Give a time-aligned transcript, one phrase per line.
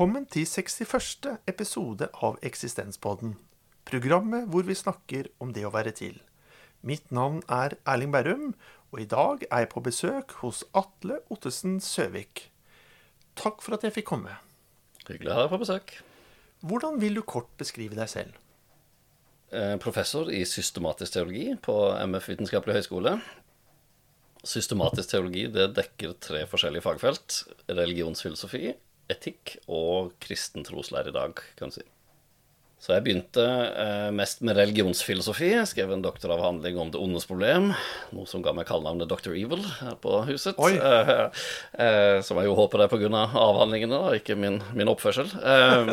[0.00, 1.26] Velkommen til 61.
[1.50, 3.34] episode av Eksistenspodden.
[3.84, 6.14] Programmet hvor vi snakker om det å være til.
[6.80, 8.54] Mitt navn er Erling Berrum,
[8.94, 12.46] og i dag er jeg på besøk hos Atle Ottesen Søvik.
[13.36, 14.40] Takk for at jeg fikk komme.
[15.04, 15.96] Hyggelig å ha deg på besøk.
[16.64, 18.40] Hvordan vil du kort beskrive deg selv?
[19.52, 23.18] Eh, professor i systematisk teologi på MF Vitenskapelig høgskole.
[24.48, 27.42] Systematisk teologi det dekker tre forskjellige fagfelt.
[27.68, 28.70] Religionsfilosofi,
[29.12, 31.86] etikk og kristen troslære i dag, kan du si.
[32.80, 35.50] Så jeg begynte eh, mest med religionsfilosofi.
[35.52, 37.74] Jeg skrev en doktoravhandling om det ondes problem.
[38.16, 39.34] Noe som ga meg kallenavnet Dr.
[39.36, 40.56] Evil her på huset.
[41.80, 43.08] Eh, som jeg jo håper er pga.
[43.40, 45.28] avhandlingene, og ikke min, min oppførsel.
[45.28, 45.92] Eh,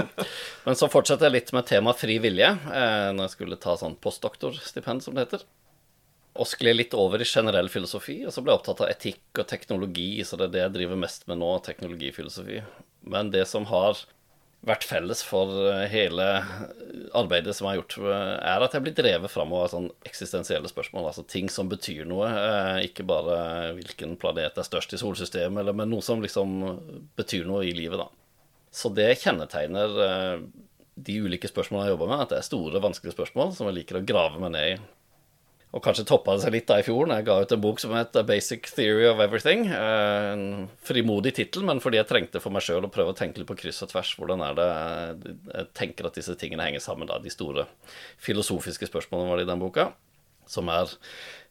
[0.64, 5.04] men så fortsatte jeg litt med temaet fri vilje når jeg skulle ta sånn postdoktorstipend,
[5.04, 5.46] som det heter.
[6.38, 9.48] Og skled litt over i generell filosofi, og så ble jeg opptatt av etikk og
[9.50, 12.62] teknologi, så det er det jeg driver mest med nå, teknologifilosofi.
[13.10, 14.04] Men det som har
[14.66, 16.26] vært felles for eh, hele
[17.18, 20.70] arbeidet som jeg har gjort, eh, er at jeg blir drevet framover av sånn eksistensielle
[20.72, 21.10] spørsmål.
[21.12, 22.30] Altså ting som betyr noe.
[22.30, 26.58] Eh, ikke bare hvilken planet er størst i solsystemet, men noe som liksom
[27.20, 28.10] betyr noe i livet, da.
[28.74, 29.94] Så det kjennetegner
[30.98, 34.00] de ulike spørsmålene jeg jobber med, at det er store, vanskelige spørsmål som jeg liker
[34.00, 34.76] å grave meg ned i.
[35.78, 37.82] Og kanskje toppa det seg litt da i fjor når jeg ga ut en bok
[37.82, 39.68] som het Basic Theory of Everything.
[39.70, 40.46] Eh, en
[40.82, 43.60] frimodig tittel, men fordi jeg trengte for meg sjøl å prøve å tenke litt på
[43.60, 44.16] kryss og tvers.
[44.18, 47.20] Hvordan er det jeg tenker at disse tingene henger sammen, da.
[47.22, 47.68] De store
[48.26, 49.92] filosofiske spørsmålene var det i den boka.
[50.50, 50.90] Som er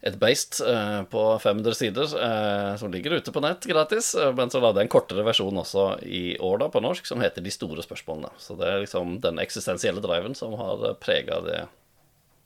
[0.09, 4.11] et beist eh, på 500 sider, eh, som ligger ute på nett gratis.
[4.35, 7.47] Men så lagde jeg en kortere versjon også i år, da, på norsk, som heter
[7.47, 8.35] De store spørsmålene.
[8.43, 11.67] Så det er liksom den eksistensielle driven som har prega det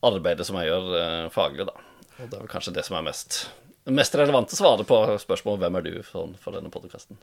[0.06, 1.76] arbeidet som jeg gjør eh, faglig, da.
[2.20, 3.42] Og det er vel kanskje det som er mest,
[3.88, 7.20] mest relevante svaret på spørsmålet hvem er du for, for denne podkasten.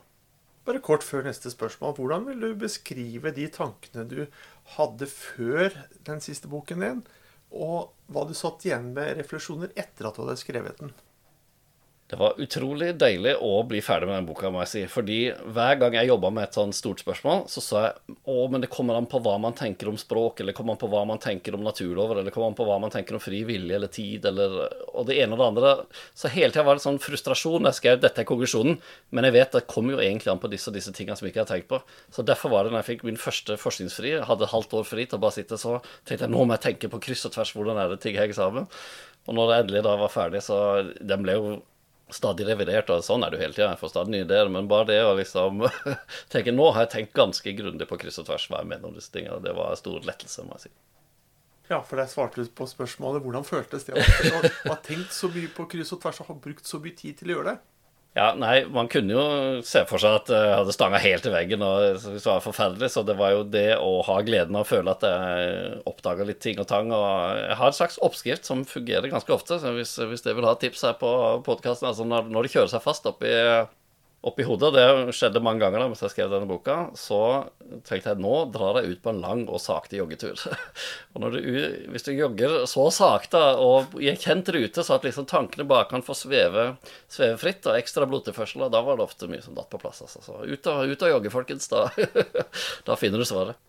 [0.67, 1.93] Bare kort før neste spørsmål.
[1.95, 4.17] Hvordan vil du beskrive de tankene du
[4.75, 5.71] hadde før
[6.09, 7.03] den siste boken din,
[7.55, 10.91] og hva du satt igjen med refleksjoner etter at du hadde skrevet den?
[12.07, 14.81] Det var utrolig deilig å bli ferdig med den boka, må jeg si.
[14.87, 15.17] Fordi
[15.51, 18.69] hver gang jeg jobba med et sånt stort spørsmål, så sa jeg å, men det
[18.71, 21.19] kommer an på hva man tenker om språk, eller det kommer an på hva man
[21.19, 23.91] tenker om naturlover, eller det kommer an på hva man tenker om fri vilje eller
[23.91, 24.55] tid, eller
[24.93, 25.73] Og det ene og det andre.
[26.15, 27.67] Så hele tida var det sånn frustrasjon.
[27.67, 28.79] Jeg skrev dette er konklusjonen,
[29.11, 31.35] men jeg vet det kommer jo egentlig an på disse og disse tingene som jeg
[31.35, 31.83] ikke har tenkt på.
[32.15, 35.03] Så derfor var det når jeg fikk min første forskningsfri, hadde et halvt år fri
[35.03, 37.51] til å bare sitte så, tenkte jeg nå må jeg tenke på kryss og tvers
[37.51, 38.71] hvordan er det ting henger sammen.
[39.27, 40.57] Og når det endelig da var ferdig, så
[41.03, 41.57] den ble jo
[42.13, 43.69] stadig revidert, og sånn er det jo hele tida.
[43.73, 44.51] Jeg får stadig nye ideer.
[44.51, 45.65] Men bare det å liksom
[46.33, 48.95] tenke Nå har jeg tenkt ganske grundig på kryss og tvers hva jeg mener om
[48.95, 49.41] disse tingene.
[49.43, 50.75] Det var stor lettelse, må jeg si.
[51.67, 54.03] Ja, for der svarte du på spørsmålet hvordan føltes det å
[54.69, 57.33] ha tenkt så mye på kryss og tvers og ha brukt så mye tid til
[57.33, 57.57] å gjøre det?
[58.17, 59.23] Ja, nei, man kunne jo
[59.67, 63.03] se for seg at jeg hadde stanga helt i veggen og det var forferdelig, så
[63.05, 66.57] det var jo det å ha gleden av å føle at jeg oppdaga litt ting
[66.57, 66.89] og tang.
[66.89, 67.05] Og
[67.37, 70.55] jeg har en slags oppskrift som fungerer ganske ofte, så hvis, hvis dere vil ha
[70.57, 71.11] tips her på
[71.45, 73.29] podkasten altså når, når det kjører seg fast oppi
[74.25, 74.73] oppi hodet.
[74.73, 76.77] Det skjedde mange ganger da mens jeg skrev denne boka.
[76.97, 77.19] Så
[77.87, 80.39] tenkte jeg nå drar jeg ut på en lang og sakte joggetur.
[81.13, 81.39] og du,
[81.93, 85.89] hvis du jogger så sakte og i en kjent rute, så at liksom tankene bare
[85.91, 86.71] kan få sveve,
[87.11, 90.03] sveve fritt, og ekstra blodtilførsel, da var det ofte mye som datt på plass.
[90.05, 90.23] Altså.
[90.25, 91.69] Så ut og, ut og jogge, folkens.
[91.71, 91.87] Da,
[92.87, 93.59] da finner du svaret.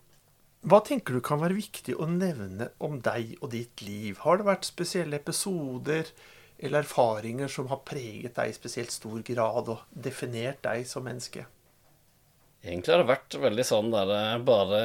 [0.67, 4.17] Hva tenker du kan være viktig å nevne om deg og ditt liv?
[4.25, 6.09] Har det vært spesielle episoder?
[6.59, 11.45] Eller erfaringer som har preget deg i spesielt stor grad og definert deg som menneske?
[12.59, 14.79] Egentlig har det vært veldig sånn der eh, bare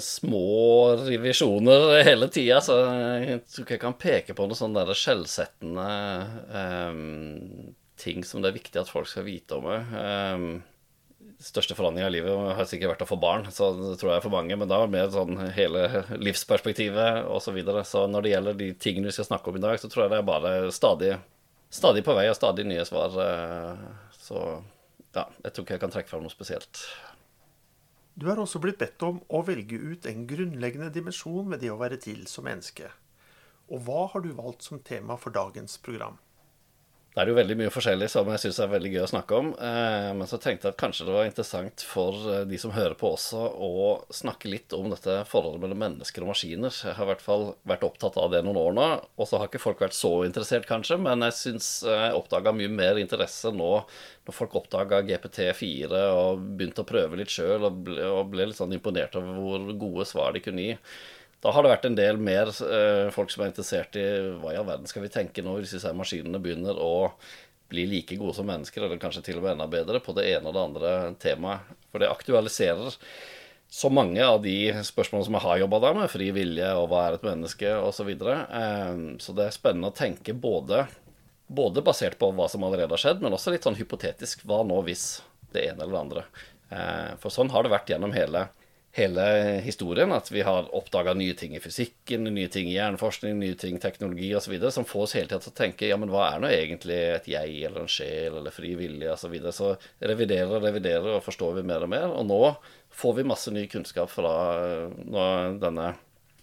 [0.00, 2.62] små revisjoner hele tida.
[2.64, 2.78] Så
[3.20, 5.90] jeg tror ikke jeg kan peke på noen sånne skjellsettende
[6.48, 9.92] um, ting som det er viktig at folk skal vite om òg.
[9.92, 10.48] Um,
[11.38, 14.24] største forandringa i livet har sikkert vært å få barn, så det tror jeg er
[14.24, 14.56] for mange.
[14.58, 17.48] Men da med sånn hele livsperspektivet osv.
[17.48, 17.84] Så, videre.
[17.86, 20.14] så når det gjelder de tingene vi skal snakke om i dag, så tror jeg
[20.14, 21.12] det er bare stadig,
[21.70, 23.14] stadig på vei og stadig nye svar.
[23.22, 23.86] Eh,
[24.18, 24.42] så
[25.14, 26.82] ja, jeg tror ikke jeg kan trekke fram noe spesielt.
[28.18, 31.78] Du har også blitt bedt om å velge ut en grunnleggende dimensjon med det å
[31.78, 32.90] være til som menneske.
[33.70, 36.18] Og hva har du valgt som tema for dagens program?
[37.18, 39.48] Det er jo veldig mye forskjellig som jeg syns er veldig gøy å snakke om.
[39.58, 42.94] Eh, men så tenkte jeg at kanskje det var interessant for eh, de som hører
[43.00, 46.70] på også, å snakke litt om dette forholdet mellom mennesker og maskiner.
[46.70, 48.86] Jeg har i hvert fall vært opptatt av det noen år nå.
[49.18, 52.70] Og så har ikke folk vært så interessert, kanskje, men jeg syns jeg oppdaga mye
[52.70, 57.82] mer interesse nå når folk oppdaga GPT4 og begynte å prøve litt sjøl og,
[58.12, 60.78] og ble litt sånn imponert over hvor gode svar de kunne gi.
[61.44, 64.06] Da har det vært en del mer eh, folk som er interessert i
[64.40, 67.12] hva i all verden skal vi tenke nå hvis disse maskinene begynner å
[67.68, 70.48] bli like gode som mennesker, eller kanskje til og med enda bedre, på det ene
[70.48, 71.68] og det andre temaet.
[71.92, 72.96] For det aktualiserer
[73.68, 77.02] så mange av de spørsmålene som jeg har jobba der med, fri vilje og hva
[77.04, 77.98] er et menneske osv.
[78.00, 78.38] Så, videre.
[78.48, 80.86] Eh, så det er spennende å tenke både,
[81.46, 84.46] både basert på hva som allerede har skjedd, men også litt sånn hypotetisk.
[84.48, 85.20] Hva nå hvis
[85.52, 86.24] det ene eller det andre?
[86.72, 88.48] Eh, for sånn har det vært gjennom hele
[88.98, 89.24] hele
[89.64, 90.12] historien.
[90.12, 93.82] At vi har oppdaga nye ting i fysikken, nye ting i hjerneforskning, nye ting i
[93.82, 94.58] teknologi osv.
[94.74, 97.30] som får oss hele tida til å tenke ja, men hva er nå egentlig et
[97.30, 99.22] jeg eller en sjel eller fri vilje osv.
[99.22, 99.54] Så, videre.
[99.54, 99.72] så
[100.12, 102.10] reviderer og reviderer og forstår vi mer og mer.
[102.10, 102.42] Og nå
[102.98, 104.34] får vi masse ny kunnskap fra
[105.62, 105.94] denne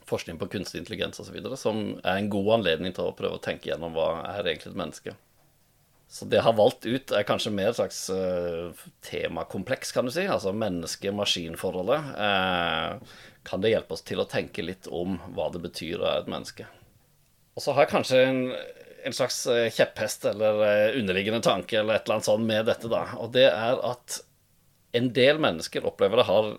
[0.06, 1.38] forskningen på kunstig intelligens osv.
[1.58, 4.82] som er en god anledning til å prøve å tenke gjennom hva er egentlig et
[4.84, 5.16] menneske.
[6.08, 10.14] Så det jeg har valgt ut, er kanskje mer et slags uh, temakompleks, kan du
[10.14, 10.28] si.
[10.30, 12.12] Altså menneske-maskin-forholdet.
[12.16, 16.24] Uh, kan det hjelpe oss til å tenke litt om hva det betyr å være
[16.24, 16.68] et menneske.
[17.56, 18.40] Og så har jeg kanskje en,
[19.08, 19.42] en slags
[19.76, 23.04] kjepphest eller underliggende tanke eller et eller annet sånt med dette, da.
[23.22, 24.20] Og det er at
[24.96, 26.50] en del mennesker opplever det har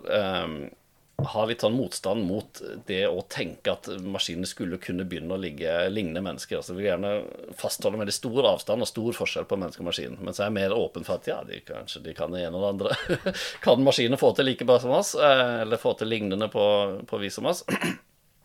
[1.25, 5.71] har litt sånn motstand mot det å tenke at maskiner skulle kunne begynne å ligge,
[5.89, 6.59] ligne mennesker.
[6.59, 7.13] Altså, vi vil gjerne
[7.57, 10.17] fastholde med det stor avstand og stor forskjell på menneske og maskin.
[10.21, 12.59] Men så er jeg mer åpen for at ja, de, kanskje de kan det ene
[12.59, 13.33] og det andre.
[13.65, 16.65] kan maskiner få til like bra som oss, eh, eller få til lignende på,
[17.09, 17.63] på vis som oss?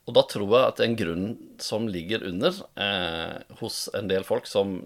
[0.03, 1.27] Og da tror jeg at en grunn
[1.63, 4.81] som ligger under eh, hos en del folk som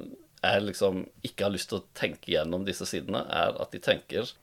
[0.45, 4.35] er liksom ikke har lyst til å tenke gjennom disse sidene, er at de tenker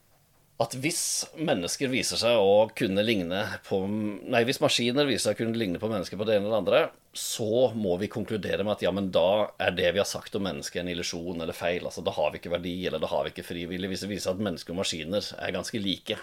[0.62, 5.40] at hvis mennesker viser seg å kunne ligne på Nei, hvis maskiner viser seg å
[5.42, 6.82] kunne ligne på mennesker på det ene eller andre,
[7.18, 10.46] så må vi konkludere med at ja, men da er det vi har sagt om
[10.46, 11.82] mennesket, en illusjon eller feil.
[11.90, 13.90] Altså da har vi ikke verdi, eller da har vi ikke frivillig.
[13.92, 16.20] Hvis det viser seg at mennesker og maskiner er ganske like.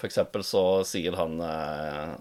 [0.00, 2.14] For eksempel så sier han eh,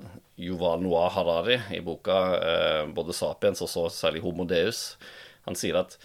[0.46, 4.96] Yuval Noah Harari i boka eh, både 'Sapiens' og så særlig 'Homo Deus'.
[5.50, 5.98] Han sier at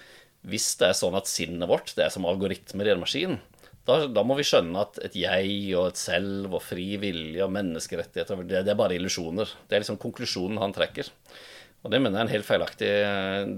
[0.48, 3.38] hvis det er sånn at sinnet vårt det er som algoritmer i en maskin,
[3.88, 7.52] da, da, må vi skjønne at et jeg og et selv og fri vilje og
[7.54, 9.48] menneskerettigheter det, det er bare illusjoner.
[9.64, 11.08] Det er liksom konklusjonen han trekker.
[11.86, 12.88] Og det mener jeg er en helt feilaktig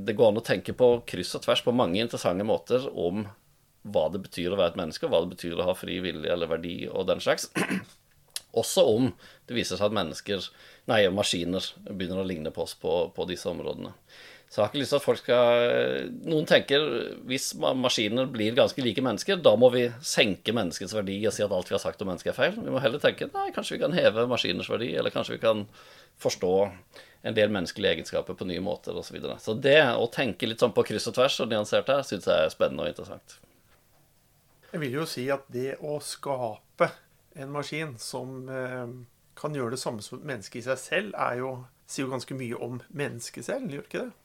[0.04, 3.24] Det går an å tenke på kryss og tvers på mange interessante måter om
[3.90, 6.50] hva det betyr å være et menneske, hva det betyr å ha fri vilje eller
[6.50, 7.48] verdi og den slags.
[8.60, 9.08] Også om
[9.48, 10.44] det viser seg at mennesker,
[10.90, 13.94] nei, maskiner begynner å ligne på oss på, på disse områdene.
[14.50, 16.84] Så jeg har ikke lyst til at folk skal Noen tenker
[17.30, 21.54] hvis maskiner blir ganske like mennesker, da må vi senke menneskets verdi og si at
[21.54, 22.56] alt vi har sagt om mennesket er feil.
[22.58, 25.62] Vi må heller tenke nei, kanskje vi kan heve maskiners verdi, eller kanskje vi kan
[26.20, 26.54] forstå
[27.30, 29.12] en del menneskelige egenskaper på nye måter osv.
[29.12, 29.38] Så, videre.
[29.38, 32.48] så det å tenke litt sånn på kryss og tvers og nyansert her, syns jeg
[32.48, 33.36] er spennende og interessant.
[34.72, 36.90] Jeg vil jo si at det å skape
[37.38, 38.94] en maskin som eh,
[39.38, 41.52] kan gjøre det samme som et menneske i seg selv, er jo,
[41.86, 44.19] sier jo ganske mye om mennesket selv, gjør ikke det?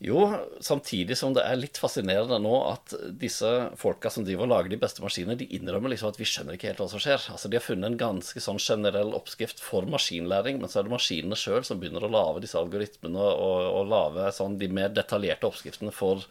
[0.00, 3.48] Jo, samtidig som det er litt fascinerende nå at disse
[3.80, 6.68] folka som driver og lager de beste maskinene, de innrømmer liksom at vi skjønner ikke
[6.70, 7.24] helt hva som skjer.
[7.34, 10.94] Altså De har funnet en ganske sånn generell oppskrift for maskinlæring, men så er det
[10.94, 15.50] maskinene sjøl som begynner å lage disse algoritmene og, og lage sånn de mer detaljerte
[15.50, 16.22] oppskriftene for,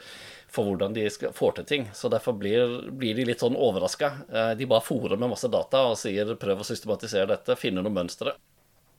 [0.48, 1.92] for hvordan de skal, får til ting.
[1.92, 4.13] Så derfor blir, blir de litt sånn overraska.
[4.32, 8.00] Eh, de bare fòrer med masse data og sier prøv å systematisere dette, finne noen
[8.00, 8.39] mønstre.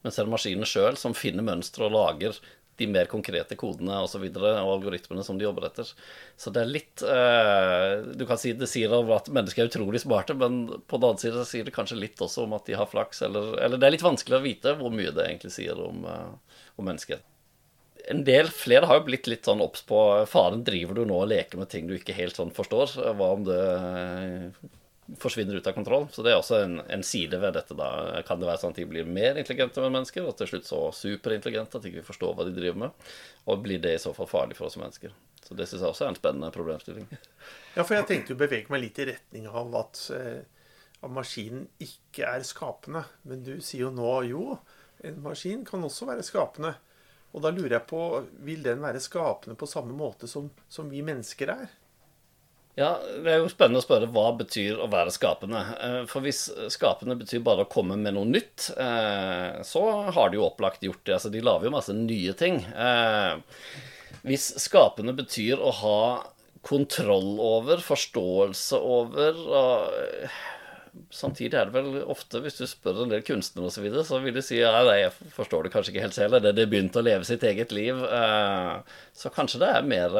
[0.04, 2.36] Men så er det maskinene sjøl som finner mønstre og lager
[2.78, 5.88] de mer konkrete kodene og, så videre, og algoritmene som de jobber etter.
[6.38, 10.02] Så det er litt eh, Du kan si det sier om at mennesker er utrolig
[10.04, 12.90] smarte, men på den annen side sier det kanskje litt også om at de har
[12.90, 16.06] flaks, eller, eller det er litt vanskelig å vite hvor mye det egentlig sier om,
[16.06, 17.26] eh, om mennesket.
[18.08, 19.98] En del flere har jo blitt litt sånn obs på
[20.30, 22.94] faren driver du nå og leker med ting du ikke helt sånn forstår.
[23.18, 23.58] Hva om det
[25.16, 26.06] forsvinner ut av kontroll.
[26.12, 27.76] Så det er også en, en, side ved dette.
[27.78, 28.20] da.
[28.28, 30.80] Kan det være sånn at de blir mer intelligente enn mennesker, og til slutt så
[30.94, 33.08] superintelligente at de ikke forstår hva de driver med?
[33.48, 35.14] Og blir det i så fall farlig for oss mennesker?
[35.46, 37.08] Så det syns jeg også er en spennende problemstilling.
[37.76, 40.40] Ja, for jeg tenkte å bevege meg litt i retning av at, eh,
[40.98, 43.04] at maskinen ikke er skapende.
[43.28, 44.56] Men du sier jo nå jo,
[45.06, 46.72] en maskin kan også være skapende.
[47.36, 48.00] Og da lurer jeg på,
[48.42, 51.68] vil den være skapende på samme måte som, som vi mennesker er?
[52.78, 55.64] Ja, Det er jo spennende å spørre hva betyr å være skapende.
[55.82, 59.82] Eh, for hvis skapende betyr bare å komme med noe nytt, eh, så
[60.14, 61.16] har de jo opplagt gjort det.
[61.16, 62.60] Altså, De lager jo masse nye ting.
[62.70, 63.34] Eh,
[64.22, 65.98] hvis skapende betyr å ha
[66.62, 69.34] kontroll over, forståelse over
[71.14, 74.18] samtidig er det vel ofte, hvis du spør en del kunstnere osv., så, videre, så
[74.22, 76.38] vil de si ja, nei, jeg forstår det kanskje ikke helt selv.
[76.42, 78.00] Det, det begynte å leve sitt eget liv.
[78.04, 80.16] Eh, så kanskje det er mer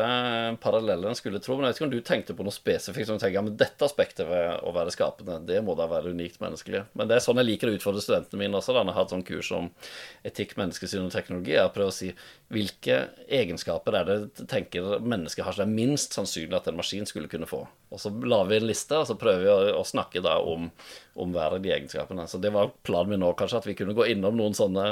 [0.62, 1.56] parallell enn skulle tro.
[1.56, 3.86] Men jeg vet ikke om du tenkte på noe spesifikt som tenker ja, men dette
[3.86, 6.84] aspektet ved å være skapende, det må da være unikt menneskelig.
[6.98, 8.74] Men det er sånn jeg liker å utfordre studentene mine også.
[8.76, 9.70] Da jeg har hatt sånn kurs om
[10.26, 11.56] etikk, menneskesyn og teknologi.
[11.58, 12.12] Jeg prøver å si
[12.54, 13.02] hvilke
[13.40, 17.30] egenskaper er det du tenker mennesket har som er minst sannsynlig at en maskin skulle
[17.30, 17.66] kunne få.
[17.88, 20.66] Og så lager vi en liste, og så prøver vi å, å snakke da om,
[21.16, 22.26] om hver av de egenskapene.
[22.28, 24.84] Så det var planen min nå, kanskje, at vi kunne gå innom noen sånne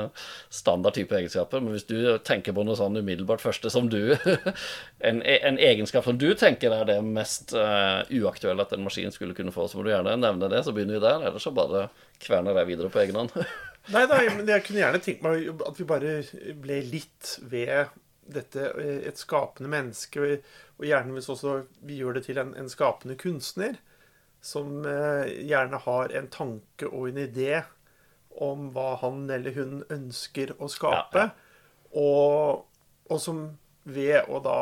[0.49, 1.61] standard type egenskaper.
[1.61, 4.15] Men hvis du tenker på noe sånn umiddelbart første som du
[5.09, 9.37] en, en, egenskap som du tenker er det mest uh, uaktuelle at en maskin skulle
[9.37, 11.29] kunne få, så må du gjerne nevne det, så begynner vi der.
[11.29, 11.91] Eller så bare
[12.25, 13.37] kverner jeg videre på egen hånd.
[13.95, 16.19] nei, nei, men jeg kunne gjerne tenkt meg at vi bare
[16.65, 17.93] ble litt ved
[18.33, 20.41] dette eh, et skapende menneske,
[20.77, 23.79] og gjerne hvis også vi gjør det til en, en skapende kunstner,
[24.45, 27.63] som eh, gjerne har en tanke og en idé
[28.37, 31.43] om hva han eller hun ønsker å skape, ja, ja.
[31.97, 32.67] Og,
[33.09, 33.47] og, som
[33.89, 34.61] ved å da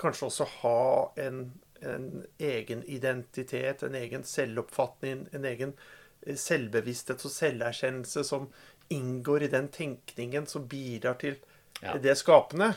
[0.00, 0.84] kanskje også ha
[1.20, 1.42] en,
[1.84, 2.06] en
[2.40, 5.74] egen identitet, en egen selvoppfatning, en egen
[6.22, 8.48] eh, selvbevissthet og selverkjennelse som
[8.88, 11.36] inngår i den tenkningen som bidrar til
[11.82, 11.96] ja.
[12.02, 12.72] det skapende,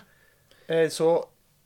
[0.68, 1.14] eh, så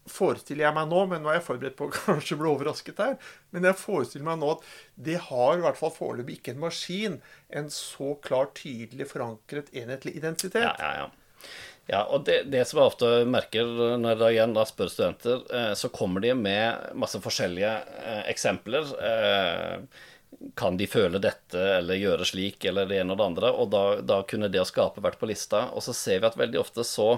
[0.10, 3.18] forestiller jeg meg nå, men nå er jeg forberedt på å kanskje bli overrasket her,
[3.56, 4.72] men jeg forestiller meg nå at
[5.10, 7.20] det har i hvert fall foreløpig ikke en maskin
[7.54, 10.66] en så klart tydelig forankret enhetlig identitet.
[10.66, 11.52] Ja, ja, ja.
[11.96, 15.46] ja og det, det, som jeg ofte merker når jeg da igjen da spør studenter,
[15.56, 18.92] eh, så kommer de med masse forskjellige eh, eksempler.
[20.56, 23.52] Kan de føle dette eller gjøre slik eller det ene og det andre?
[23.56, 25.68] Og da, da kunne det å skape vært på lista.
[25.74, 27.16] Og så ser vi at veldig ofte så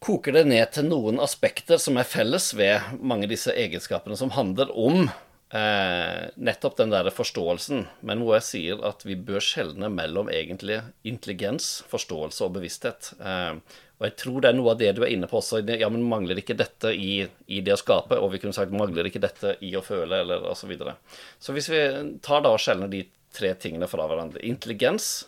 [0.00, 4.32] koker det ned til noen aspekter som er felles ved mange av disse egenskapene, som
[4.32, 5.10] handler om
[5.56, 7.84] eh, nettopp den der forståelsen.
[8.06, 13.12] Men hvor jeg sier at vi bør skjelne mellom egentlig intelligens, forståelse og bevissthet.
[13.18, 13.54] Eh,
[14.00, 15.60] og jeg tror det er noe av det du er inne på også.
[15.76, 18.16] Ja, men mangler ikke dette i, i det å skape?
[18.16, 20.62] Og vi kunne sagt mangler ikke dette i å føle, eller osv.
[20.62, 20.94] Så, videre.
[21.42, 21.82] så hvis vi
[22.24, 23.04] tar da og skjelner de
[23.36, 25.26] tre tingene fra hverandre Intelligens,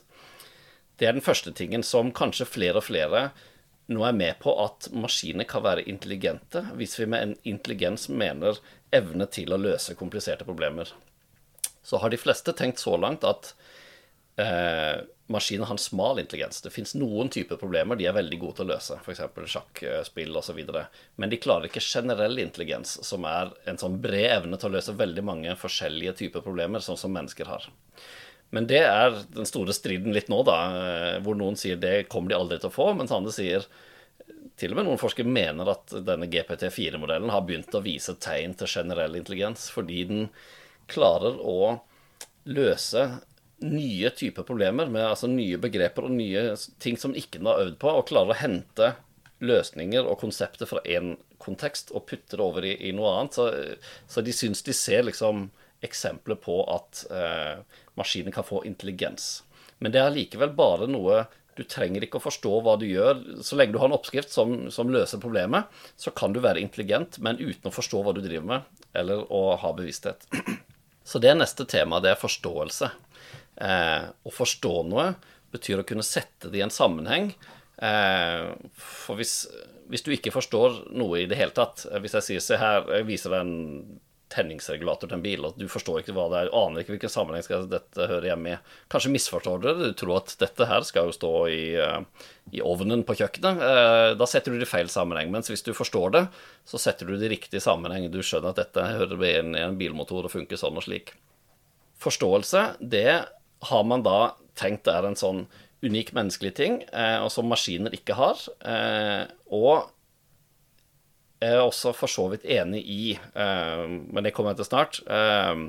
[0.98, 3.30] det er den første tingen som kanskje flere og flere
[3.90, 8.60] nå er med på at maskiner kan være intelligente hvis vi med en intelligens mener
[8.94, 10.92] evne til å løse kompliserte problemer.
[11.82, 13.54] Så har de fleste tenkt så langt at
[14.38, 16.60] eh, maskiner har en smal intelligens.
[16.62, 19.22] Det fins noen typer problemer de er veldig gode til å løse, f.eks.
[19.54, 20.60] sjakkspill osv.
[21.16, 24.94] Men de klarer ikke generell intelligens, som er en sånn bred evne til å løse
[24.98, 27.66] veldig mange forskjellige typer problemer, sånn som mennesker har.
[28.52, 32.32] Men det er den store striden litt nå, da, eh, hvor noen sier det kommer
[32.32, 33.64] de aldri til å få, mens andre sier
[34.60, 38.68] til og med noen forskere mener at denne GPT4-modellen har begynt å vise tegn til
[38.70, 40.26] generell intelligens, fordi den
[40.92, 41.80] klarer å
[42.44, 43.06] løse
[43.62, 47.78] nye typer problemer med altså nye begreper og nye ting som ikke den har øvd
[47.80, 48.92] på, og klarer å hente
[49.42, 53.38] løsninger og konsepter fra én kontekst og putte det over i, i noe annet.
[53.38, 53.48] Så,
[54.10, 55.48] så de syns de ser liksom
[55.82, 57.62] eksempler på at eh,
[57.98, 59.42] maskinen kan få intelligens.
[59.82, 61.24] Men det er likevel bare noe
[61.58, 63.18] Du trenger ikke å forstå hva du gjør.
[63.44, 65.68] Så lenge du har en oppskrift som, som, løser problemet,
[66.00, 69.42] så kan du være intelligent, men uten å forstå hva du driver med, eller å
[69.60, 70.24] ha bevissthet.
[71.04, 72.88] Så det neste temaet, Det er forståelse.
[73.68, 75.10] Eh, å forstå noe
[75.52, 77.34] betyr å kunne sette det i en sammenheng.
[77.76, 79.34] Eh, for hvis,
[79.92, 83.08] hvis, du ikke forstår noe i det hele tatt Hvis jeg sier se her, jeg
[83.08, 84.00] viser deg en
[84.32, 87.44] tenningsregulator til en bil, og du forstår ikke hva det er, aner ikke hvilken sammenheng
[87.44, 88.58] skal dette høre hjemme i.
[88.92, 92.62] Kanskje misforstår du det, du tror at dette her skal jo stå i, uh, i
[92.64, 93.62] ovnen på kjøkkenet.
[93.62, 95.32] Uh, da setter du det i feil sammenheng.
[95.34, 96.24] Mens hvis du forstår det,
[96.68, 98.08] så setter du det i riktig sammenheng.
[98.12, 101.14] Du skjønner at dette hører inn i en bilmotor og funker sånn og slik.
[102.02, 103.08] Forståelse, det
[103.68, 105.44] har man da tenkt er en sånn
[105.82, 108.46] unik menneskelig ting, uh, og som maskiner ikke har.
[109.52, 109.90] og
[111.42, 113.02] jeg er også for så vidt enig i,
[113.34, 115.66] uh, men det kommer jeg til snart, uh,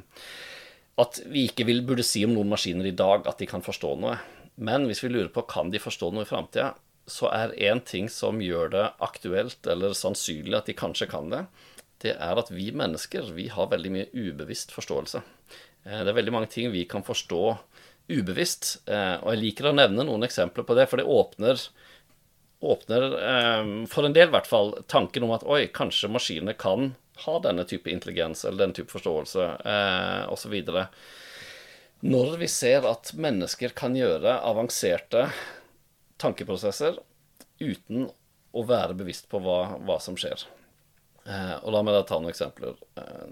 [1.02, 3.96] at vi ikke vil, burde si om noen maskiner i dag at de kan forstå
[4.04, 4.20] noe.
[4.62, 6.76] Men hvis vi lurer på kan de forstå noe i framtida,
[7.10, 11.42] så er én ting som gjør det aktuelt eller sannsynlig at de kanskje kan det,
[12.04, 15.24] det er at vi mennesker vi har veldig mye ubevisst forståelse.
[15.84, 17.42] Det er veldig mange ting vi kan forstå
[18.14, 21.60] ubevisst, og jeg liker å nevne noen eksempler på det, for det åpner
[22.64, 26.94] åpner, eh, for en del i hvert fall, tanken om at oi, kanskje maskinene kan
[27.26, 30.56] ha denne type intelligens eller denne type forståelse eh, osv.
[32.04, 35.28] Når vi ser at mennesker kan gjøre avanserte
[36.20, 36.98] tankeprosesser
[37.64, 38.10] uten
[38.54, 40.46] å være bevisst på hva, hva som skjer.
[41.26, 42.76] Eh, og La meg da ta noen eksempler.
[43.00, 43.28] Eh,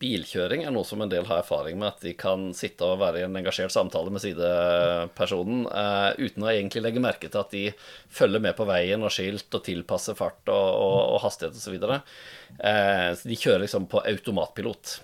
[0.00, 1.94] bilkjøring er noe som en del har erfaring med.
[1.94, 6.50] At de kan sitte og være i en engasjert samtale med sidepersonen uh, uten å
[6.52, 7.64] egentlig legge merke til at de
[8.12, 11.78] følger med på veien og skilt og tilpasser fart og, og, og hastighet osv.
[12.58, 14.98] Uh, de kjører liksom på automatpilot.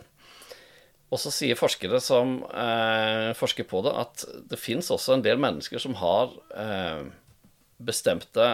[1.13, 5.41] Og så sier forskere som uh, forsker på det, at det fins også en del
[5.41, 6.33] mennesker som har
[7.83, 8.47] bestemte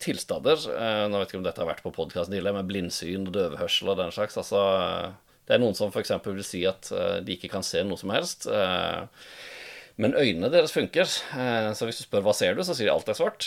[0.00, 0.60] tilstander.
[0.72, 3.92] Eh, nå vet ikke om dette har vært på podkasten tidligere, med blindsyn og døvehørsel
[3.92, 4.38] og den slags.
[4.40, 4.62] Altså,
[5.50, 6.12] det er noen som f.eks.
[6.22, 8.46] vil si at eh, de ikke kan se noe som helst.
[8.46, 9.00] Eh,
[10.00, 11.04] men øynene deres funker.
[11.04, 13.44] Så hvis du spør hva ser du, så sier de alt er svart.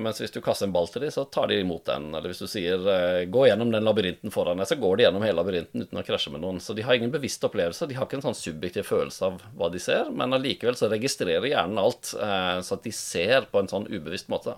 [0.00, 2.06] Mens hvis du kaster en ball til dem, så tar de imot den.
[2.14, 2.86] Eller hvis du sier
[3.28, 6.32] gå gjennom den labyrinten foran deg, så går de gjennom hele labyrinten uten å krasje
[6.32, 6.62] med noen.
[6.64, 7.90] Så de har ingen bevisst opplevelse.
[7.90, 11.50] De har ikke en sånn subjektiv følelse av hva de ser, men allikevel så registrerer
[11.50, 14.56] hjernen alt, så at de ser på en sånn ubevisst måte.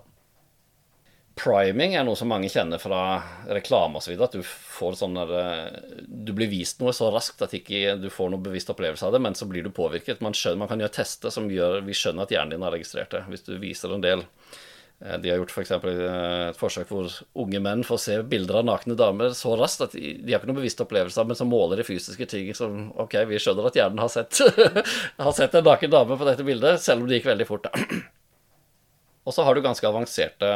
[1.39, 4.17] Priming er noe som mange kjenner fra reklame osv.
[4.19, 5.69] At du får sånn eh,
[6.03, 9.21] Du blir vist noe så raskt at ikke du får noen bevisst opplevelse av det,
[9.23, 10.21] men så blir du påvirket.
[10.25, 13.15] Man, skjønner, man kan gjøre tester som gjør vi skjønner at hjernen din har registrert
[13.15, 13.23] det.
[13.31, 15.71] Hvis du viser en del eh, De har gjort f.eks.
[15.71, 19.85] For eh, et forsøk hvor unge menn får se bilder av nakne damer så raskt
[19.87, 22.51] at de, de har ikke noen bevisst opplevelse av men så måler de fysiske ting
[22.57, 24.43] som OK, vi skjønner at hjernen har sett,
[25.29, 27.71] har sett en naken dame på dette bildet, selv om det gikk veldig fort.
[27.71, 28.01] Da.
[29.29, 30.51] Og så har du ganske avanserte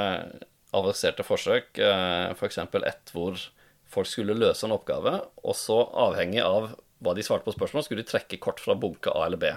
[0.75, 1.79] avanserte forsøk,
[2.35, 2.59] f.eks.
[2.71, 3.39] For ett hvor
[3.91, 8.03] folk skulle løse en oppgave, og så avhengig av hva de svarte på spørsmål, skulle
[8.03, 9.51] de trekke kort fra bunke A eller B.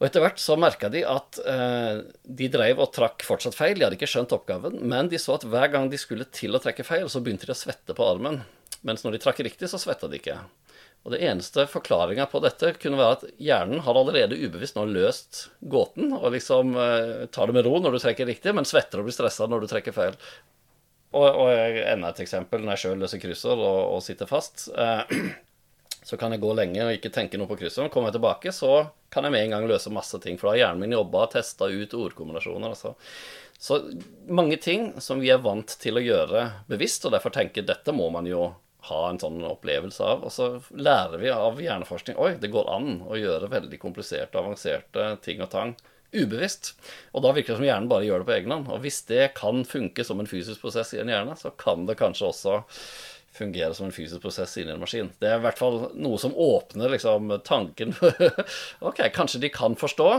[0.00, 3.78] Og Etter hvert så merka de at eh, de drev og trakk fortsatt feil.
[3.78, 6.60] De hadde ikke skjønt oppgaven, men de så at hver gang de skulle til å
[6.62, 8.42] trekke feil, så begynte de å svette på armen.
[8.84, 10.36] Mens når de trakk riktig, så svetta de ikke.
[11.04, 15.42] Og det eneste forklaringa på dette kunne være at hjernen har allerede ubevisst nå løst
[15.60, 19.08] gåten, og liksom eh, tar det med ro når du trekker riktig, men svetter og
[19.08, 20.16] blir stressa når du trekker feil.
[21.14, 21.50] Og, og
[21.84, 24.70] enda et eksempel når jeg sjøl løser kryssord og, og, sitter fast.
[24.72, 25.12] Eh,
[26.08, 27.92] så kan jeg gå lenge og ikke tenke noe på kryssordet.
[27.92, 28.72] Kommer jeg tilbake, så
[29.12, 30.40] kan jeg med en gang løse masse ting.
[30.40, 32.72] For da har hjernen min jobba og testa ut ordkombinasjoner.
[32.72, 32.96] Altså.
[33.60, 33.82] Så
[34.32, 38.08] mange ting som vi er vant til å gjøre bevisst, og derfor tenker dette må
[38.12, 38.54] man jo
[38.90, 40.24] ha en sånn opplevelse av.
[40.26, 44.44] Og så lærer vi av hjerneforskning oi, det går an å gjøre veldig kompliserte og
[44.44, 45.74] avanserte ting og tang
[46.14, 46.74] ubevisst.
[47.12, 48.70] Og da virker det som hjernen bare gjør det på egen hånd.
[48.70, 51.98] Og hvis det kan funke som en fysisk prosess i en hjerne, så kan det
[52.00, 52.60] kanskje også
[53.34, 55.10] fungere som en fysisk prosess inni en maskin.
[55.18, 57.96] Det er i hvert fall noe som åpner liksom, tanken
[58.86, 60.10] Ok, kanskje de kan forstå.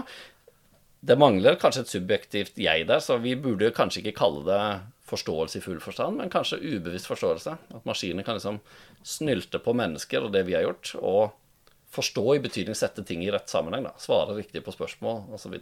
[1.06, 4.62] Det mangler kanskje et subjektivt jeg der, så vi burde kanskje ikke kalle det
[5.05, 7.57] forståelse i full forstand, men kanskje ubevisst forståelse.
[7.77, 8.59] At maskiner kan liksom
[9.05, 11.35] snylte på mennesker og det vi har gjort, og
[11.95, 13.85] forstå i betydning sette ting i rett sammenheng.
[13.85, 15.59] da, Svare riktig på spørsmål osv.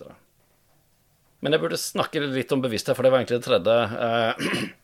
[1.44, 3.78] Men jeg burde snakke litt om bevissthet, for det var egentlig det tredje,
[4.08, 4.70] eh,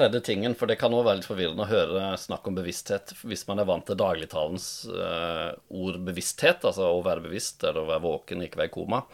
[0.00, 0.56] tredje tingen.
[0.58, 3.68] For det kan også være litt forvirrende å høre snakk om bevissthet hvis man er
[3.68, 8.62] vant til dagligtalens eh, ord bevissthet, altså å være bevisst eller å være våken, ikke
[8.62, 9.04] være i koma.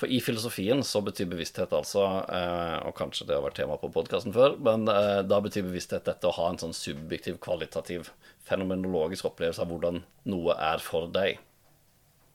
[0.00, 3.92] For i filosofien så betyr bevissthet altså, eh, og kanskje det har vært tema på
[3.92, 8.08] podkasten før, men eh, da betyr bevissthet dette å ha en sånn subjektiv, kvalitativ,
[8.48, 10.00] fenomenologisk opplevelse av hvordan
[10.32, 11.42] noe er for deg.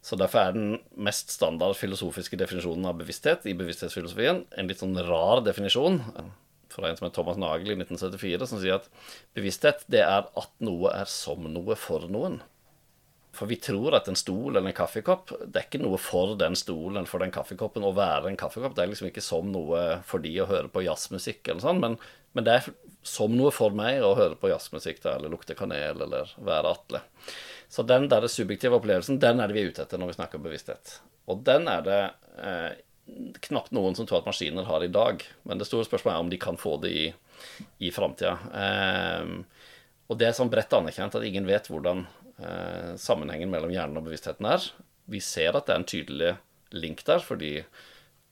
[0.06, 4.94] Så derfor er den mest standard filosofiske definisjonen av bevissthet i bevissthetsfilosofien en litt sånn
[5.08, 6.04] rar definisjon
[6.76, 8.90] fra en som heter Thomas Nagel i 1974, som sier at
[9.38, 12.42] bevissthet det er at noe er som noe for noen.
[13.36, 16.56] For vi tror at en stol eller en kaffekopp Det er ikke noe for den
[16.56, 18.78] stolen eller for den kaffekoppen å være en kaffekopp.
[18.78, 21.98] Det er liksom ikke som noe for de å høre på jazzmusikk eller sånn, men,
[22.32, 22.70] men, det er
[23.06, 27.04] som noe for meg å høre på jazzmusikk da, eller lukte kanel eller være Atle.
[27.70, 30.40] Så den der subjektive opplevelsen, den er det vi er ute etter når vi snakker
[30.40, 31.00] om bevissthet.
[31.30, 32.02] Og den er det
[32.40, 32.72] eh,
[33.48, 35.24] knapt noen som tror at maskiner har i dag.
[35.44, 37.06] Men det store spørsmålet er om de kan få det i,
[37.86, 38.38] i framtida.
[38.64, 39.66] Eh,
[40.06, 44.08] og det er sånn bredt anerkjent at ingen vet hvordan eh, sammenhengen mellom hjernen og
[44.10, 44.70] bevisstheten er.
[45.10, 46.34] Vi ser at det er en tydelig
[46.76, 47.60] link der, fordi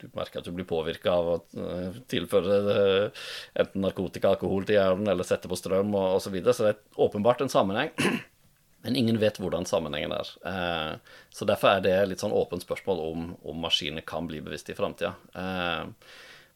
[0.01, 3.25] du merker at du blir påvirka av å uh, tilføre uh,
[3.62, 6.25] enten narkotika, alkohol til hjernen eller sette på strøm osv.
[6.25, 6.55] Så, videre.
[6.57, 7.93] så det er åpenbart en sammenheng.
[8.84, 10.30] Men ingen vet hvordan sammenhengen er.
[10.50, 14.74] Eh, så derfor er det litt sånn åpent spørsmål om, om maskiner kan bli bevisste
[14.74, 15.13] i framtida.
[15.39, 15.86] Eh,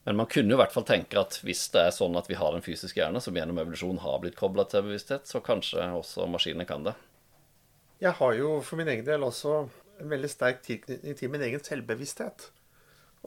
[0.07, 2.55] men man kunne i hvert fall tenke at hvis det er sånn at vi har
[2.55, 6.67] en fysisk hjerne som gjennom evolusjon har blitt kobla til bevissthet, så kanskje også maskiner
[6.67, 6.93] kan det.
[8.03, 9.57] Jeg har jo for min egen del også
[9.97, 12.49] en veldig sterk tilknytning til min egen selvbevissthet.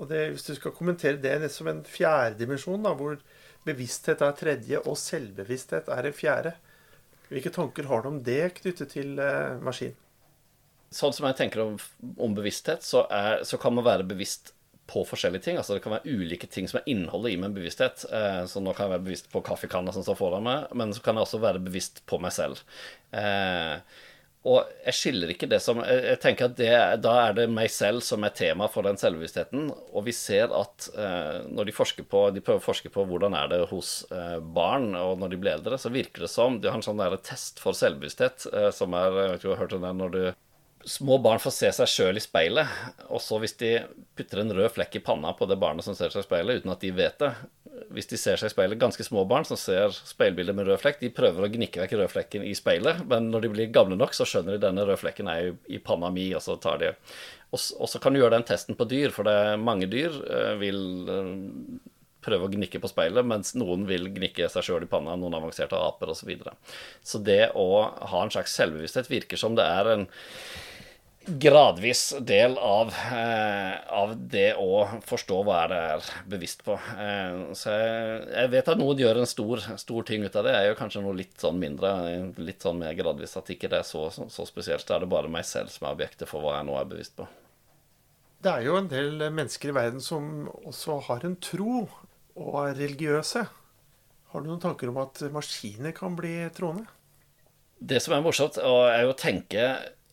[0.01, 3.19] Og det, Hvis du skal kommentere det som en fjerde dimensjon, da, hvor
[3.67, 6.55] bevissthet er tredje og selvbevissthet er en fjerde,
[7.31, 9.95] hvilke tanker har du om det knyttet til eh, maskin?
[10.91, 11.77] Sånn som jeg tenker om,
[12.19, 14.53] om bevissthet, så, er, så, kan man være bevisst
[14.91, 15.59] på forskjellige ting.
[15.61, 18.03] Altså Det kan være ulike ting som er innholdet i min bevissthet.
[18.11, 21.05] Eh, så nå kan jeg være bevisst på kaffekanna som står foran meg, men så
[21.05, 22.65] kan jeg også være bevisst på meg selv.
[23.15, 23.79] Eh,
[24.49, 26.73] Og jeg skiller ikke det som Jeg, tenker at det,
[27.05, 29.67] da er det meg selv som er tema for den selvbevisstheten.
[29.93, 33.37] Og vi ser at eh, når de forsker på De prøver å forske på hvordan
[33.37, 36.71] er det hos eh, barn og når de blir eldre, så virker det som De
[36.71, 39.57] har en sånn der test for selvbevissthet eh, som er Jeg vet ikke om du
[39.59, 40.23] har hørt om den når du
[40.89, 42.71] Små barn får se seg sjøl i speilet,
[43.13, 43.75] og så hvis de
[44.17, 46.73] putter en rød flekk i panna på det barnet som ser seg i speilet, uten
[46.73, 47.29] at de vet det
[47.95, 51.01] Hvis de ser seg i speilet, ganske små barn som ser speilbildet med rød flekk,
[51.03, 54.27] de prøver å gnikke vekk rødflekken i speilet, men når de blir gamle nok, så
[54.29, 56.95] skjønner de denne rødflekken er i panna mi, og så tar de
[57.51, 60.53] Og så kan du gjøre den testen på dyr, for det er mange dyr eh,
[60.61, 61.33] vil eh,
[62.23, 65.79] prøve å gnikke på speilet, mens noen vil gnikke seg sjøl i panna, noen avanserte
[65.79, 66.21] aper osv.
[66.21, 66.55] Så, videre.
[67.03, 67.69] så det å
[68.13, 70.07] ha en slags selvbevissthet virker som det er en
[71.27, 76.75] gradvis del av, eh, av, det å forstå hva jeg er bevisst på.
[76.75, 80.55] Eh, så jeg, jeg, vet at noen gjør en stor, stor, ting ut av det.
[80.57, 81.93] Jeg gjør kanskje noe litt sånn mindre,
[82.41, 83.37] litt sånn mer gradvis.
[83.37, 84.87] At ikke det er så, så, så spesielt.
[84.89, 87.17] Da er det bare meg selv som er objektet for hva jeg nå er bevisst
[87.21, 87.29] på.
[88.41, 91.85] Det er jo en del mennesker i verden som også har en tro,
[92.41, 93.45] og er religiøse.
[94.33, 96.87] Har du noen tanker om at maskiner kan bli troende?
[97.81, 99.67] Det som er morsomt, er å tenke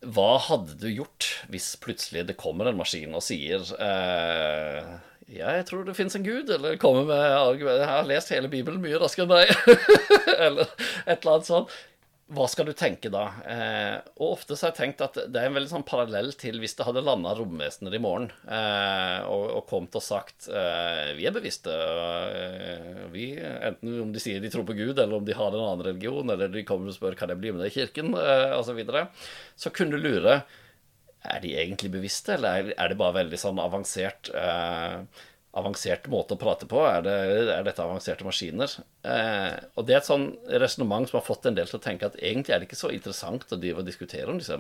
[0.06, 4.92] hva hadde du gjort hvis plutselig det kommer en maskin og sier eh,
[5.28, 9.00] jeg tror det fins en gud, eller kommer med Jeg har lest hele Bibelen mye
[9.02, 9.74] raskere enn deg.
[10.46, 10.70] eller
[11.04, 11.74] et eller annet sånt.
[12.28, 13.22] Hva skal du tenke da?
[13.48, 16.58] Eh, og ofte så har jeg tenkt at det er en veldig sånn parallell til
[16.60, 21.30] hvis det hadde landa romvesener i morgen eh, og, og kommet og sagt eh, vi
[21.30, 21.72] er bevisste.
[21.72, 25.64] Eh, vi, enten om de sier de tror på Gud, eller om de har en
[25.70, 28.52] annen religion, eller de kommer og spør kan jeg bli med deg i kirken, eh,
[28.58, 28.74] osv.
[28.74, 29.08] Så, videre,
[29.56, 30.42] så kunne du lure
[31.28, 35.00] er de egentlig bevisste, eller er det bare veldig sånn avansert eh,
[35.58, 36.82] avansert måte å prate på?
[36.88, 37.16] Er, det,
[37.54, 38.74] er dette avanserte maskiner?
[39.08, 40.30] Eh, og det er et sånn
[40.64, 42.94] resonnement som har fått en del til å tenke at egentlig er det ikke så
[42.94, 44.58] interessant å diskutere om disse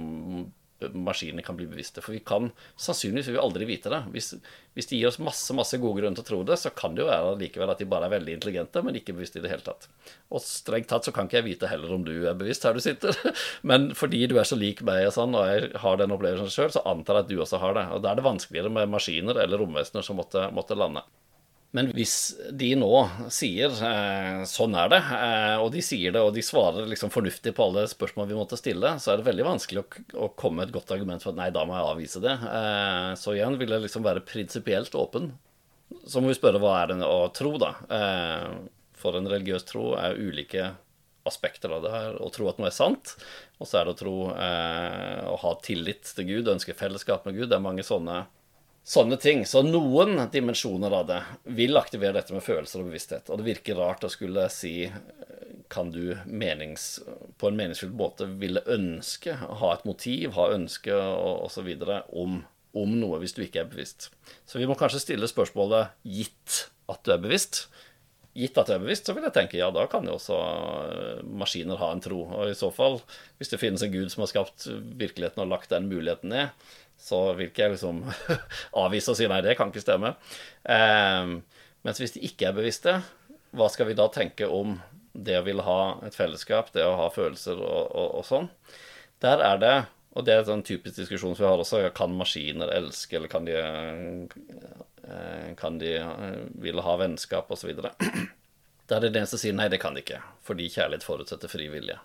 [0.94, 2.02] maskinene kan bli bevisste.
[2.06, 4.02] For vi kan sannsynligvis vil vi aldri vite det.
[4.13, 4.34] Hvis,
[4.78, 7.04] hvis, de gir oss masse masse gode grunner til å tro det, så kan det
[7.04, 9.66] jo være likevel at de bare er veldig intelligente, men ikke bevisste i det hele
[9.66, 9.90] tatt.
[10.32, 12.84] Og strengt tatt så kan ikke jeg vite heller om du er bevisst her du
[12.84, 13.18] sitter.
[13.70, 16.74] Men fordi du er så lik meg og sånn, og jeg har den opplevelsen sjøl,
[16.74, 17.86] så antar jeg at du også har det.
[17.96, 21.06] Og da er det vanskeligere med maskiner eller romvesener som måtte, måtte lande.
[21.75, 22.13] Men hvis
[22.56, 22.91] de nå
[23.34, 27.51] sier eh, 'sånn er det', eh, og de sier det, og de svarer liksom fornuftig
[27.58, 29.88] på alle spørsmål vi måtte stille, så er det veldig vanskelig å,
[30.27, 32.38] å komme med et godt argument for at 'nei, da må jeg avvise det'.
[32.62, 35.34] Eh, så igjen vil jeg liksom være prinsipielt åpen.
[36.08, 37.75] Så må vi spørre hva er det å tro, da?
[37.91, 38.47] Eh,
[38.97, 40.71] for en religiøs tro er ulike
[41.27, 42.17] aspekter av det her.
[42.23, 43.15] Å tro at noe er sant,
[43.60, 47.36] og så er det å tro eh, å ha tillit til Gud, ønske fellesskap med
[47.36, 47.49] Gud.
[47.51, 48.23] Det er mange sånne
[48.88, 49.43] sånne ting.
[49.45, 51.21] Så noen dimensjoner av det
[51.58, 53.32] vil aktivere dette med følelser og bevissthet.
[53.32, 54.88] Og det virker rart å skulle si
[55.67, 57.02] kan du menings,
[57.38, 61.67] på en meningsfull måte ville ønske, ha et motiv, ha ønske osv.
[62.08, 62.38] Om,
[62.78, 64.10] om noe hvis du ikke er bevisst.
[64.47, 67.65] Så vi må kanskje stille spørsmålet gitt at du er bevisst.
[68.38, 71.21] Gitt at du er bevisst, så vil jeg tenke ja, da kan jo også eh,
[71.41, 72.23] maskiner ha en tro.
[72.30, 73.02] Og i så fall,
[73.41, 76.69] hvis det finnes en gud som har skapt virkeligheten og lagt den muligheten ned,
[77.00, 78.04] så vil ikke jeg liksom
[78.84, 80.16] avvise og si nei, det kan ikke stemme.
[80.68, 81.34] Eh,
[81.86, 82.98] mens hvis de ikke er bevisste,
[83.58, 84.78] hva skal vi da tenke om
[85.18, 88.50] det å ville ha et fellesskap, det å ha følelser og, og, og sånn?
[89.24, 89.76] Der er det,
[90.18, 93.32] og det er en sånn typisk diskusjon som vi har også, kan maskiner elske, eller
[93.32, 93.56] kan de,
[95.08, 97.72] eh, kan de eh, ville ha vennskap, osv.
[97.78, 97.94] Der
[98.98, 101.98] er det den som sier nei, det kan de ikke, fordi kjærlighet forutsetter fri vilje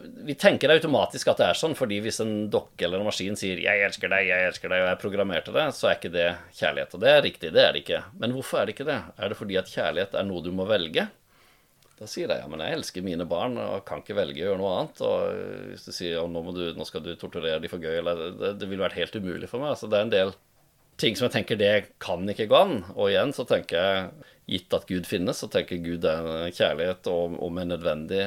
[0.00, 3.60] vi tenker automatisk at det er sånn, fordi hvis en dokke eller en maskin sier
[3.60, 6.28] 'jeg elsker deg, jeg elsker deg', og jeg programmerte det, så er ikke det
[6.58, 6.94] kjærlighet.
[6.94, 8.04] Og det er riktig, det er det ikke.
[8.18, 9.00] Men hvorfor er det ikke det?
[9.18, 11.08] Er det fordi at kjærlighet er noe du må velge?
[11.98, 14.58] Da sier jeg ja, men jeg elsker mine barn og kan ikke velge å gjøre
[14.58, 15.02] noe annet.
[15.06, 18.58] Og hvis du sier nå, du, nå skal du torturere dem for gøy, eller det,
[18.58, 19.76] det ville vært helt umulig for meg.
[19.78, 20.34] Så det er en del
[21.00, 22.76] ting som jeg tenker det kan ikke gå an.
[22.94, 27.36] Og igjen så tenker jeg gitt at Gud finnes, så tenker Gud er kjærlighet og,
[27.42, 28.24] og med, nødvendig,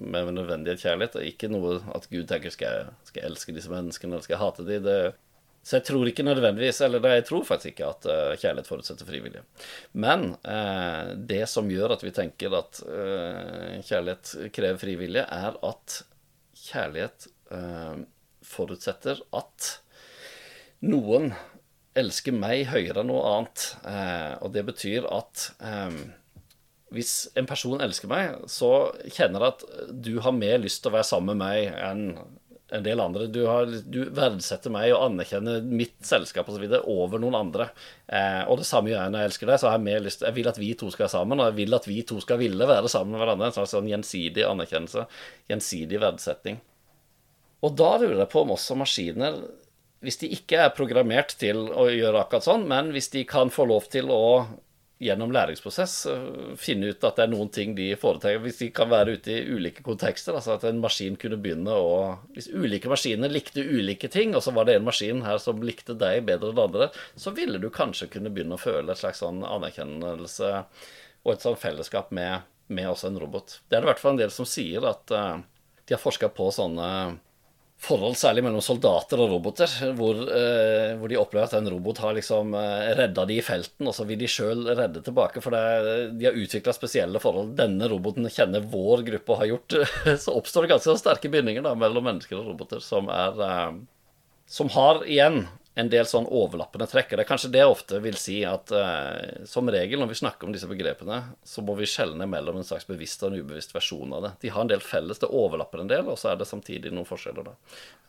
[0.00, 1.18] med nødvendighet kjærlighet.
[1.18, 4.36] Og ikke noe at Gud tenker skal jeg, skal jeg elske disse menneskene eller skal
[4.36, 4.86] jeg hate dem.
[4.86, 4.98] Det,
[5.64, 9.44] så jeg tror ikke nødvendigvis, eller jeg tror faktisk ikke at uh, kjærlighet forutsetter frivillige.
[9.96, 16.02] Men uh, det som gjør at vi tenker at uh, kjærlighet krever frivillige, er at
[16.64, 17.30] kjærlighet
[18.44, 19.66] forutsetter at
[20.88, 21.28] noen
[21.98, 23.66] elsker meg høyere enn noe annet.
[23.86, 25.98] Eh, og det betyr at eh,
[26.94, 28.72] hvis en person elsker meg, så
[29.04, 32.08] kjenner jeg at du har mer lyst til å være sammen med meg enn
[32.74, 33.26] en del andre.
[33.30, 37.68] Du, har, du verdsetter meg og anerkjenner mitt selskap og så videre over noen andre.
[38.08, 39.60] Eh, og det samme gjør jeg når jeg elsker deg.
[39.60, 41.58] så har Jeg mer lyst, jeg vil at vi to skal være sammen, og jeg
[41.60, 43.50] vil at vi to skal ville være sammen med hverandre.
[43.50, 45.06] En slags sånn gjensidig anerkjennelse,
[45.52, 46.62] gjensidig verdsetting.
[47.64, 49.38] Og da lurer jeg på om også maskiner,
[50.04, 53.66] hvis de ikke er programmert til å gjøre akkurat sånn, men hvis de kan få
[53.70, 54.24] lov til å
[55.04, 58.42] gjennom læringsprosess eh, finne ut at det er noen ting de foretrekker.
[58.44, 61.94] Hvis de kan være ute i ulike kontekster, altså at en maskin kunne begynne å
[62.34, 65.96] Hvis ulike maskiner likte ulike ting, og så var det en maskin her som likte
[65.98, 69.42] deg bedre enn andre, så ville du kanskje kunne begynne å føle et slags sånn
[69.46, 70.52] anerkjennelse
[71.24, 73.58] og et sånn fellesskap med, med også en robot.
[73.68, 75.40] Det er det i hvert fall en del som sier at uh,
[75.84, 76.88] de har forska på sånne
[77.84, 82.16] forhold, særlig mellom soldater og roboter, hvor, eh, hvor de opplever at en robot har
[82.16, 85.42] liksom eh, redda de i felten, og så vil de sjøl redde tilbake.
[85.44, 85.62] For det,
[86.18, 87.54] de har utvikla spesielle forhold.
[87.58, 89.76] Denne roboten kjenner vår gruppe og har gjort.
[90.24, 93.76] Så oppstår det ganske sterke bindinger da, mellom mennesker og roboter, som er eh,
[94.50, 95.44] Som har igjen
[95.74, 97.10] en del sånn overlappende trekk.
[97.16, 100.46] Det er kanskje det jeg ofte vil si at eh, som regel når vi snakker
[100.46, 104.14] om disse begrepene, så må vi skjelne mellom en slags bevisst og en ubevisst versjon
[104.14, 104.32] av det.
[104.44, 107.08] De har en del felles, det overlapper en del, og så er det samtidig noen
[107.08, 107.50] forskjeller.
[107.50, 107.56] da.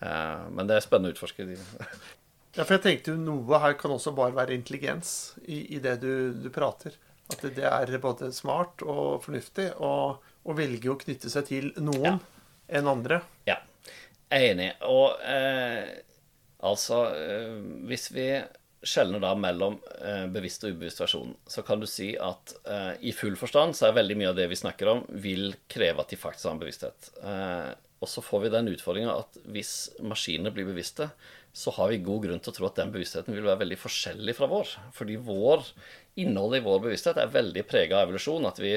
[0.05, 1.47] Eh, men det er spennende å utforske.
[1.49, 5.97] ja, for jeg tenkte jo noe her kan også bare være intelligens i, i det
[6.05, 6.93] du, du, prater.
[7.33, 10.19] At det, det, er både smart og fornuftig å,
[10.53, 12.17] velge å knytte seg til noen ja.
[12.77, 13.23] enn andre.
[13.49, 13.63] Ja,
[14.29, 14.73] jeg er enig.
[14.85, 16.04] Og eh,
[16.65, 17.57] Altså, eh,
[17.89, 18.29] hvis vi
[18.85, 23.13] skjelner da mellom eh, bevisst og ubevisst versjon, så kan du si at eh, i
[23.17, 26.21] full forstand så er veldig mye av det vi snakker om, vil kreve at de
[26.21, 27.09] faktisk har en bevissthet.
[28.03, 29.73] og så får vi den utfordringa at hvis
[30.05, 31.09] maskinene blir bevisste,
[31.55, 34.33] så har vi god grunn til å tro at den bevisstheten vil være veldig forskjellig
[34.35, 34.73] fra vår.
[34.97, 35.63] Fordi vår
[36.19, 38.47] innholdet i vår bevissthet er veldig prega av evolusjon.
[38.49, 38.73] At vi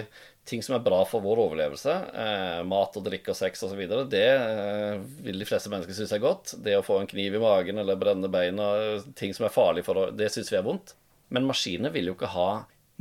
[0.49, 4.25] ting som er bra for vår overlevelse, eh, mat og drikke og sex osv., det
[4.25, 6.55] eh, vil de fleste mennesker synes er godt.
[6.65, 8.71] Det å få en kniv i magen eller brenne beina,
[9.19, 10.95] ting som er farlig for oss, Det syns vi er vondt.
[11.35, 12.51] Men maskiner vil jo ikke ha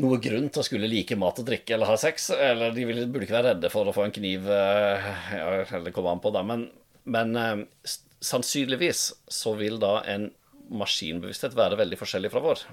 [0.03, 2.29] noe grunn til å skulle like mat og drikke eller ha sex.
[2.33, 5.47] Eller de vil, burde ikke være redde for å få en kniv eh, ja,
[5.79, 6.43] Eller komme an på, da.
[6.45, 6.67] Men,
[7.09, 10.29] men eh, sannsynligvis så vil da en
[10.67, 12.67] maskinbevissthet være veldig forskjellig fra vår.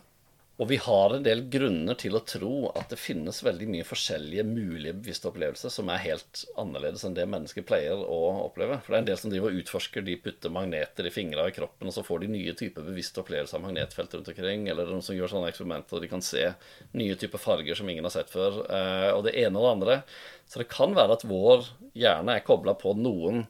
[0.62, 4.44] Og vi har en del grunner til å tro at det finnes veldig mye forskjellige
[4.46, 8.76] mulige bevisste opplevelser som er helt annerledes enn det mennesker pleier å oppleve.
[8.84, 10.04] For det er en del som driver og utforsker.
[10.06, 13.58] De putter magneter i fingrene i kroppen, og så får de nye typer bevisste opplevelser
[13.58, 14.68] av magnetfelt rundt omkring.
[14.70, 16.46] Eller noen som gjør sånne eksperimenter, og de kan se
[16.94, 18.62] nye typer farger som ingen har sett før.
[18.68, 20.00] Eh, og det ene og det andre.
[20.46, 21.66] Så det kan være at vår
[21.98, 23.42] hjerne er kobla på noen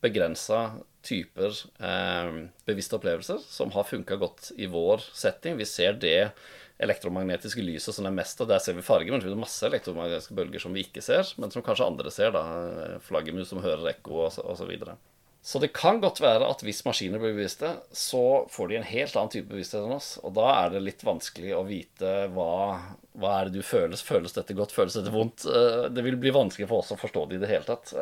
[0.00, 0.70] begrensa
[1.04, 2.32] typer eh,
[2.68, 5.56] bevisste opplevelser som har funka godt i vår setting.
[5.60, 6.32] Vi ser det
[6.80, 8.48] elektromagnetiske lyset som er mest av.
[8.50, 11.52] Der ser vi farger, men det er masse elektromagnetiske bølger som vi ikke ser, men
[11.52, 12.32] som kanskje andre ser.
[12.36, 12.44] da,
[13.04, 14.44] Flaggermus som hører ekko osv.
[14.56, 14.96] Så, så,
[15.42, 19.16] så det kan godt være at hvis maskiner blir bevisste, så får de en helt
[19.16, 20.14] annen type bevissthet enn oss.
[20.24, 22.52] Og da er det litt vanskelig å vite hva,
[23.20, 24.04] hva er det du føles.
[24.04, 24.76] Føles dette godt?
[24.76, 25.44] Føles dette vondt?
[25.48, 27.92] Eh, det vil bli vanskelig for oss å forstå det i det hele tatt.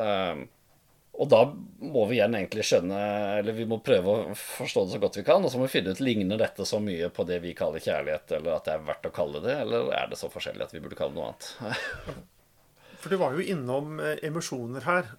[1.18, 1.40] Og da
[1.83, 2.98] må vi igjen egentlig skjønne
[3.40, 5.42] Eller vi må prøve å forstå det så godt vi kan.
[5.42, 8.37] Og så må vi finne ut ligner dette så mye på det vi kaller kjærlighet,
[8.38, 10.83] eller at det er verdt å kalle det, eller er det så forskjellig at vi
[10.85, 12.22] burde kalle det noe annet?
[13.02, 15.11] For du var jo innom eh, emosjoner her.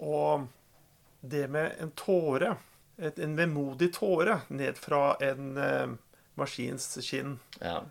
[0.00, 0.46] Og
[1.20, 2.54] det med en tåre,
[3.10, 5.96] en vemodig tåre ned fra en eh,
[6.40, 7.82] maskins kinn ja.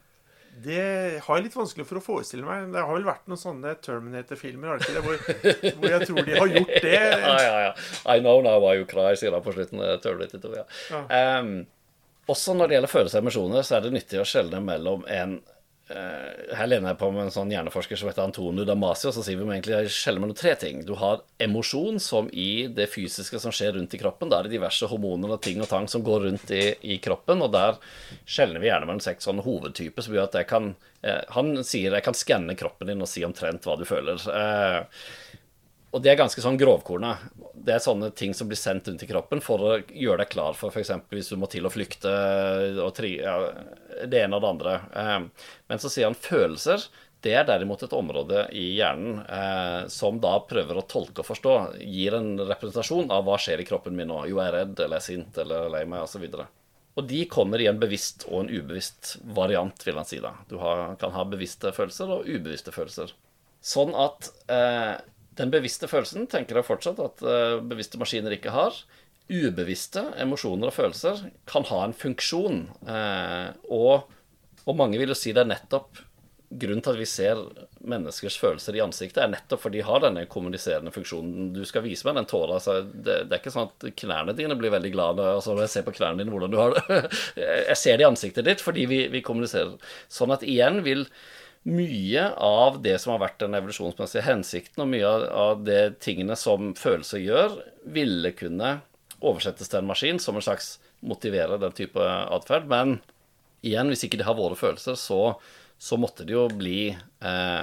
[0.63, 0.83] Det
[1.25, 2.69] har jeg litt vanskelig for å forestille meg.
[2.73, 4.81] Det har vel vært noen sånne Terminator-filmer?
[4.99, 6.95] Hvor, hvor, jeg tror de har gjort det.
[7.25, 7.71] ja, ja, ja.
[8.05, 9.83] I know now why you cry, sier han på slutten.
[10.03, 10.65] Terminator 2, ja.
[10.91, 11.39] ja.
[11.39, 11.53] Um,
[12.29, 15.39] også når det gjelder følelser og emosjoner, så er det nyttig å skjelne mellom en
[15.39, 15.58] Eh,
[15.89, 19.09] her lener jeg på med en sånn hjerneforsker som heter Antonio Damasio.
[19.13, 20.83] Så sier vi egentlig skjeller mellom tre ting.
[20.85, 24.29] Du har emosjon, som i det fysiske som skjer rundt i kroppen.
[24.29, 27.41] Da er det diverse hormoner og ting og tang som går rundt i, i kroppen.
[27.45, 27.79] Og der
[28.29, 31.97] skjelner vi gjerne mellom seks sånne hovedtyper som gjør at jeg kan eh, Han sier
[31.97, 34.21] jeg kan skanne kroppen din og si omtrent hva du føler.
[34.29, 35.01] Eh,
[35.89, 37.15] og det er ganske sånn grovkorna.
[37.53, 40.57] Det er sånne ting som blir sendt rundt i kroppen for å gjøre deg klar
[40.57, 40.91] for f.eks.
[41.09, 42.11] hvis du må til å flykte
[42.83, 43.39] og tri, ja,
[44.05, 44.75] det ene og det andre.
[44.93, 46.85] Eh, men så sier han følelser.
[47.25, 51.55] Det er derimot et område i hjernen eh, som da prøver å tolke og forstå.
[51.81, 54.21] Gir en representasjon av hva skjer i kroppen min nå.
[54.29, 56.23] Jo, jeg er redd, eller jeg er sint, eller lei meg, osv.
[56.29, 56.45] Og,
[57.01, 60.37] og de kommer i en bevisst og en ubevisst variant, vil han si da.
[60.47, 63.17] Du har, kan ha bevisste følelser og ubevisste følelser.
[63.59, 64.95] Sånn at eh,
[65.39, 68.75] den bevisste følelsen tenker jeg fortsatt at uh, bevisste maskiner ikke har.
[69.29, 72.65] Ubevisste emosjoner og følelser kan ha en funksjon.
[72.83, 74.11] Uh, og,
[74.65, 76.03] og, mange vil jo si det er nettopp
[76.49, 77.41] grunnen til at vi ser
[77.85, 81.51] menneskers følelser i ansiktet, er nettopp fordi de har denne kommuniserende funksjonen.
[81.53, 82.57] Du skal vise meg den tåra.
[82.57, 85.75] Altså, det, det, er ikke sånn at knærne dine blir veldig glade altså, når jeg
[85.75, 87.01] ser på knærne dine hvordan du har det.
[87.69, 89.77] jeg ser det i ansiktet ditt fordi vi, vi kommuniserer.
[90.09, 91.05] Sånn at igjen vil
[91.69, 96.73] mye av det som har vært den evolusjonsmessige hensikten, og mye av, det tingene som
[96.77, 97.57] følelser gjør,
[97.89, 98.79] ville kunne
[99.19, 102.69] oversettes til en maskin som en slags motiverer den type atferd.
[102.71, 102.99] Men
[103.65, 105.35] igjen, hvis ikke de har våre følelser, så,
[105.77, 107.61] så måtte det jo bli eh,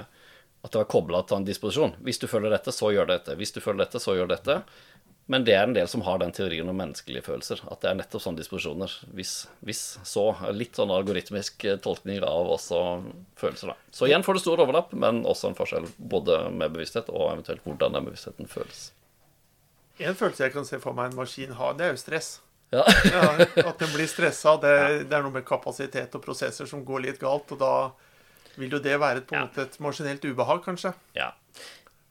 [0.67, 1.97] at det var kobla til en disposisjon.
[2.05, 3.37] Hvis du føler dette, så gjør dette.
[3.39, 4.61] Hvis du føler dette, så gjør dette.
[5.27, 7.59] Men det er en del som har den teorien om menneskelige følelser.
[7.67, 8.93] At det er nettopp sånne disposisjoner.
[9.19, 9.33] Hvis,
[9.67, 10.29] hvis så.
[10.55, 12.83] Litt sånn algoritmisk tolkning av også
[13.41, 13.91] følelser, da.
[13.91, 17.67] Så igjen får du stor overlapp, men også en forskjell både med bevissthet og eventuelt
[17.67, 18.91] hvordan den bevisstheten føles.
[19.99, 22.37] En følelse jeg kan se for meg en maskin har, det er jo stress.
[22.75, 22.85] Ja.
[23.07, 23.27] ja,
[23.63, 24.55] at den blir stressa.
[24.63, 27.51] Det, det, er noe med kapasitet og prosesser som går litt galt.
[27.55, 27.73] Og da
[28.61, 30.95] vil jo det være et, på en måte et maskinelt ubehag, kanskje.
[31.19, 31.33] Ja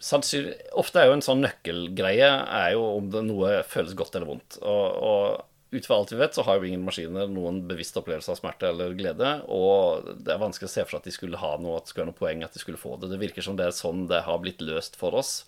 [0.01, 4.58] ofte er jo en sånn nøkkelgreie er jo om det noe føles godt eller vondt.
[4.62, 8.31] Og, og ut fra alt vi vet, så har jo ingen maskiner noen bevisst opplevelse
[8.31, 9.31] av smerte eller glede.
[9.51, 11.93] Og det er vanskelig å se for seg at de skulle ha noe, at det
[11.93, 13.12] skulle være noe poeng at de skulle få det.
[13.12, 15.41] Det virker som det er sånn det har blitt løst for oss.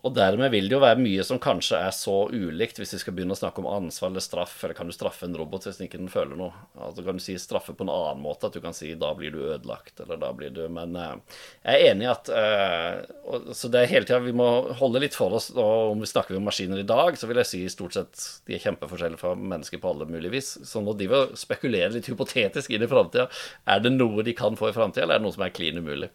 [0.00, 3.14] Og dermed vil det jo være mye som kanskje er så ulikt, hvis vi skal
[3.16, 4.54] begynne å snakke om ansvar eller straff.
[4.64, 6.54] Eller kan du straffe en robot hvis ikke den føler noe?
[6.80, 8.48] Altså Kan du si straffe på en annen måte?
[8.48, 11.76] At du kan si da blir du ødelagt, eller da blir du Men eh, jeg
[11.82, 14.48] er enig i at eh, og, Så det er hele tida vi må
[14.80, 15.50] holde litt for oss.
[15.52, 18.56] Og om vi snakker om maskiner i dag, så vil jeg si stort sett de
[18.56, 20.54] er kjempeforskjellige fra mennesker på alle mulige vis.
[20.64, 23.28] Så nå driver vi og spekulerer litt hypotetisk inn i framtida.
[23.68, 25.80] Er det noe de kan få i framtida, eller er det noe som er klin
[25.82, 26.08] umulig?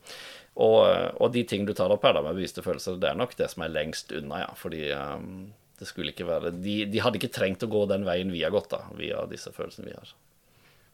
[0.56, 0.82] Og,
[1.20, 3.50] og, de ting du tar opp her da med bevisste følelser, det er nok det
[3.52, 4.52] som er lengst unna, ja.
[4.56, 8.32] Fordi um, det skulle ikke være de, de, hadde ikke trengt å gå den veien
[8.32, 10.14] vi har gått, da, via disse følelsene vi har.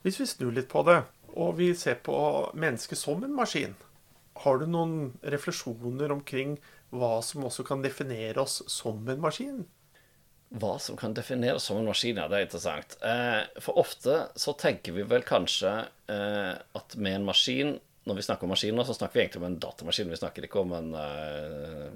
[0.01, 0.97] Hvis vi snur litt på det,
[1.37, 2.17] og vi ser på
[2.57, 3.75] mennesket som en maskin,
[4.41, 6.55] har du noen refleksjoner omkring
[6.89, 9.61] hva som også kan definere oss som en maskin?
[10.51, 12.97] Hva som kan defineres som en maskin, ja, det er interessant.
[13.05, 15.75] Eh, for ofte så tenker vi vel kanskje
[16.11, 17.77] eh, at med en maskin
[18.09, 20.09] når vi snakker om maskiner, så snakker vi egentlig om en datamaskin.
[20.09, 21.89] Vi snakker ikke om en uh,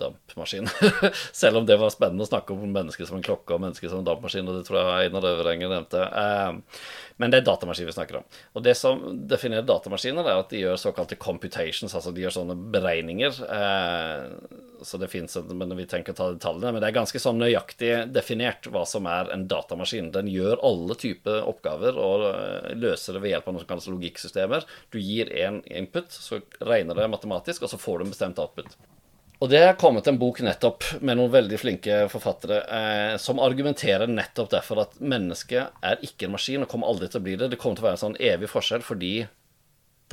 [0.00, 0.68] dampmaskin.
[1.32, 4.02] Selv om det var spennende å snakke om mennesker som en klokke og mennesker som
[4.02, 4.48] en dampmaskin.
[4.50, 6.04] Og det tror jeg Einar Øvrenger nevnte.
[6.10, 8.28] Uh, men det er datamaskin vi snakker om.
[8.58, 12.56] Og det som definerer datamaskiner, er at de gjør såkalte computations, altså de gjør sånne
[12.74, 13.38] beregninger.
[13.46, 16.74] Uh, så det fins Men vi trenger ikke ta detaljene.
[16.74, 20.10] Men det er ganske sånn nøyaktig definert hva som er en datamaskin.
[20.14, 22.26] Den gjør alle typer oppgaver og
[22.80, 24.66] løser det ved hjelp av noe som kalles logikksystemer.
[24.92, 28.76] Du gir én input, så regner det matematisk, og så får du en bestemt output.
[29.44, 34.08] Og det er kommet en bok nettopp med noen veldig flinke forfattere eh, som argumenterer
[34.08, 37.50] nettopp derfor at mennesket er ikke en maskin og kommer aldri til å bli det.
[37.52, 39.10] Det kommer til å være en sånn evig forskjell fordi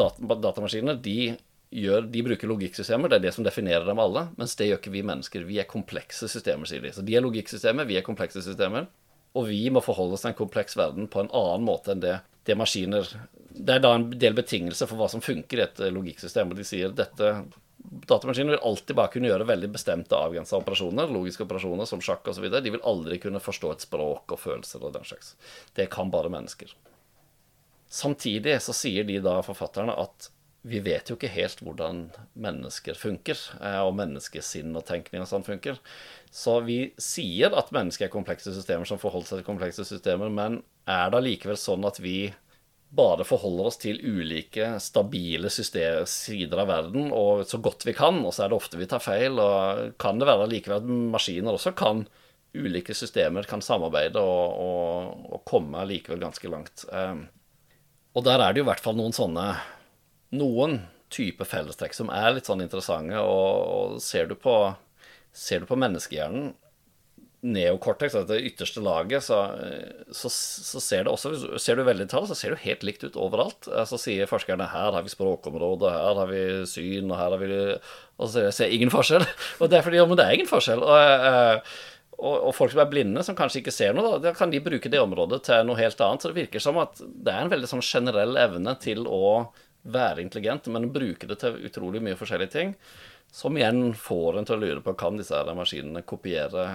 [0.02, 1.38] dat datamaskiner de,
[1.72, 3.08] gjør, de bruker logikksystemer.
[3.08, 4.26] Det er det som definerer dem alle.
[4.36, 5.48] Mens det gjør ikke vi mennesker.
[5.48, 6.92] Vi er komplekse systemer, sier de.
[6.92, 8.92] Så de er logikksystemer, vi er komplekse systemer.
[9.40, 12.18] Og vi må forholde oss til en kompleks verden på en annen måte enn det,
[12.44, 13.08] det maskiner
[13.56, 16.52] Det er da en del betingelser for hva som funker i et logikksystem.
[16.52, 17.36] Og de sier dette
[17.82, 22.46] Datamaskiner vil alltid bare kunne gjøre veldig bestemte avgrensa operasjoner, logiske operasjoner som sjakk osv.
[22.54, 25.34] De vil aldri kunne forstå et språk og følelser og den slags.
[25.78, 26.74] Det kan bare mennesker.
[27.92, 30.30] Samtidig så sier de da, forfatterne, at
[30.62, 32.04] vi vet jo ikke helt hvordan
[32.40, 35.80] mennesker funker, eh, og menneskesinn og tenkning og sånn funker.
[36.30, 40.62] Så vi sier at mennesker er komplekse systemer som forholder seg til komplekse systemer, men
[40.86, 42.30] er det allikevel sånn at vi
[42.92, 48.20] bare forholder oss til ulike stabile system, sider av verden og så godt vi kan,
[48.26, 49.40] og så er det ofte vi tar feil.
[49.40, 52.04] Og kan det være likevel at maskiner også kan
[52.52, 56.84] ulike systemer kan samarbeide og, og, og komme likevel ganske langt.
[56.92, 57.30] Um,
[58.12, 59.54] og der er det jo i hvert fall noen sånne
[60.36, 64.56] noen type fellestrekk som er litt sånn interessante, og, og ser du på
[65.32, 66.52] ser du på menneskehjernen
[67.42, 69.40] neokortex, det ytterste laget, så,
[70.14, 73.18] så, så, ser det også Ser du veldig tall, så ser det helt likt ut
[73.18, 73.70] overalt.
[73.90, 77.56] Så sier forskerne her har vi språkområde, her har vi syn, og her har vi
[78.22, 79.26] Og så ser jeg ingen forskjell.
[79.62, 80.86] Og det er fordi ja, men det er ingen forskjell.
[80.86, 81.80] Og, eh,
[82.22, 84.92] og, og, folk som er blinde, som kanskje ikke ser noe, da kan de bruke
[84.94, 86.22] det området til noe helt annet.
[86.22, 89.50] Så det virker som at det er en veldig sånn generell evne til å
[89.82, 92.76] være intelligent, men bruke det til utrolig mye forskjellige ting.
[93.32, 96.66] Som igjen får en til å lure på kan disse her maskinene kopiere.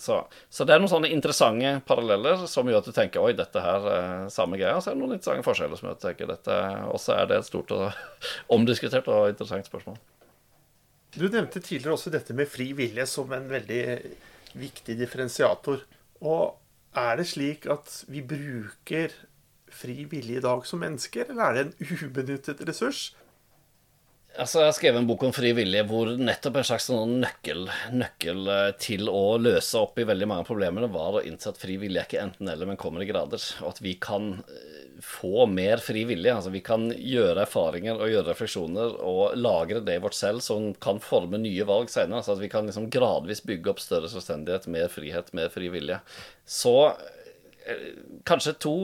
[0.00, 3.60] Så, så, det er noen sånne interessante paralleller som gjør at du tenker oi, dette
[3.60, 4.78] her er samme greia.
[4.80, 6.60] Så er det noen interessante forskjeller som gjør at du tenker dette
[6.96, 7.84] også er det et stort og
[8.56, 10.00] omdiskutert og interessant spørsmål.
[11.16, 13.82] Du nevnte tidligere også dette med fri vilje som en veldig
[14.56, 15.84] viktig differensiator.
[16.24, 16.56] Og
[16.96, 19.12] er det slik at vi bruker
[19.72, 23.10] fri vilje i dag som mennesker, eller er det en ubenyttet ressurs?
[24.36, 27.62] Altså, Jeg har skrevet en bok om fri vilje hvor nettopp en slags sånn nøkkel,
[27.96, 31.78] nøkkel eh, til å løse opp i veldig mange problemene var å innse at fri
[31.80, 33.40] vilje ikke enten-eller, men kommer i grader.
[33.62, 36.34] Og at vi kan eh, få mer fri vilje.
[36.34, 40.68] Altså Vi kan gjøre erfaringer og gjøre refleksjoner og lagre det i vårt selv som
[40.84, 42.20] kan forme nye valg senere.
[42.20, 46.02] Altså, at vi kan liksom gradvis bygge opp større selvstendighet, mer frihet, mer fri vilje.
[46.44, 47.92] Så eh,
[48.28, 48.78] kanskje to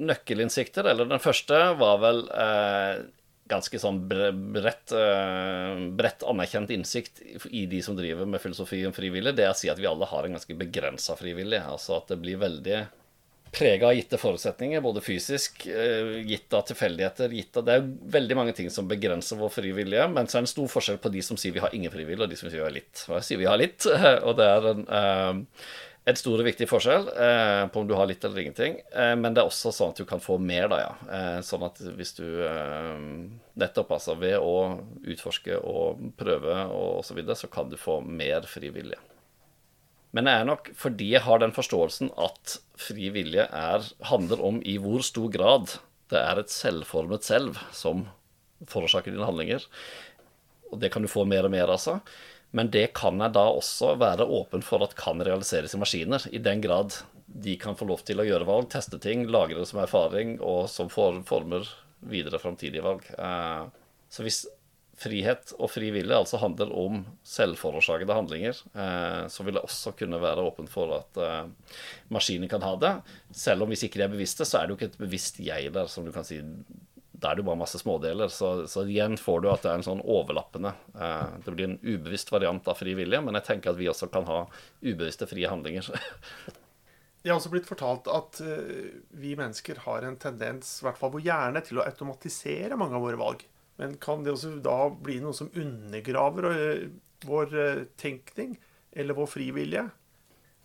[0.00, 0.88] nøkkelinnsikter.
[0.88, 3.08] Eller den første var vel eh,
[3.50, 7.20] ganske sånn bredt, uh, bredt, anerkjent innsikt
[7.50, 10.08] i de som driver med filosofi om frivillig, det er å si at vi alle
[10.08, 11.60] har en ganske begrensa frivillig.
[11.60, 12.80] Altså at det blir veldig
[13.50, 18.38] prega av gitte forutsetninger, både fysisk, uh, gitt av tilfeldigheter gitt av, Det er veldig
[18.38, 21.26] mange ting som begrenser vår frivillige, men så er det en stor forskjell på de
[21.26, 23.06] som sier vi har ingen frivillig, og de som sier vi har litt.
[23.10, 23.86] Og sier vi har litt,
[24.26, 25.62] og det er en uh,
[26.08, 28.78] en stor og viktig forskjell eh, på om du har litt eller ingenting.
[28.94, 30.92] Eh, men det er også sånn at du kan få mer, da, ja.
[31.16, 33.04] Eh, sånn at hvis du eh,
[33.60, 38.00] nettopp altså ved å utforske og prøve og osv., så, videre, så kan du få
[38.00, 38.98] mer fri vilje.
[40.16, 44.58] Men det er nok fordi jeg har den forståelsen at fri vilje er, handler om
[44.66, 45.76] i hvor stor grad
[46.10, 48.08] det er et selvformet selv som
[48.70, 49.62] forårsaker dine handlinger.
[50.72, 52.00] Og det kan du få mer og mer, altså.
[52.56, 56.42] Men det kan jeg da også være åpen for at kan realiseres i maskiner, i
[56.42, 56.96] den grad
[57.30, 60.64] de kan få lov til å gjøre valg, teste ting, lagre det som erfaring, og
[60.70, 61.68] som former
[62.10, 63.06] videre framtidige valg.
[63.14, 63.68] Eh,
[64.10, 64.42] så hvis
[65.00, 70.20] frihet og fri vilje altså handler om selvforårsakede handlinger, eh, så vil jeg også kunne
[70.20, 71.76] være åpen for at eh,
[72.12, 72.92] maskiner kan ha det.
[73.36, 75.72] Selv om hvis ikke de er bevisste, så er det jo ikke et bevisst jeg
[75.76, 76.42] der, som du kan si
[77.20, 78.30] da er det jo bare masse smådeler.
[78.32, 81.78] Så, så, igjen får du at det er en sånn overlappende eh, Det blir en
[81.82, 84.40] ubevisst variant av fri vilje, men jeg tenker at vi også kan ha
[84.80, 85.90] ubevisste frie handlinger.
[87.20, 88.84] Jeg har også blitt fortalt at uh,
[89.20, 93.04] vi mennesker har en tendens, i hvert fall vår hjerne, til å automatisere mange av
[93.04, 93.42] våre valg.
[93.76, 96.86] Men kan det også da bli noe som undergraver uh,
[97.28, 98.54] vår uh, tenkning
[98.96, 99.84] eller vår frivillige?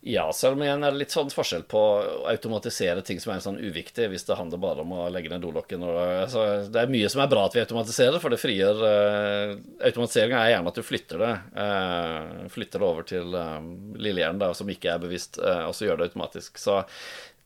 [0.06, 3.40] Ja, selv om igjen er det litt sånn forskjell på å automatisere ting som er
[3.42, 5.82] sånn uviktig, hvis det handler bare om å legge ned dolokken.
[5.82, 9.56] Altså, det er mye som er bra at vi automatiserer, for det frigjør uh,
[9.88, 11.32] Automatiseringa er gjerne at du flytter det.
[11.58, 13.66] Uh, flytter det over til um,
[13.98, 16.60] lillehjernen, som ikke er bevisst, uh, og så gjør det automatisk.
[16.62, 16.84] Så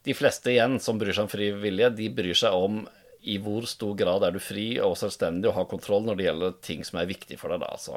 [0.04, 2.82] de fleste igjen som bryr seg om fri vilje, de bryr seg om
[3.24, 6.60] i hvor stor grad er du fri og selvstendig og har kontroll når det gjelder
[6.68, 7.64] ting som er viktig for deg.
[7.64, 7.96] Da, altså.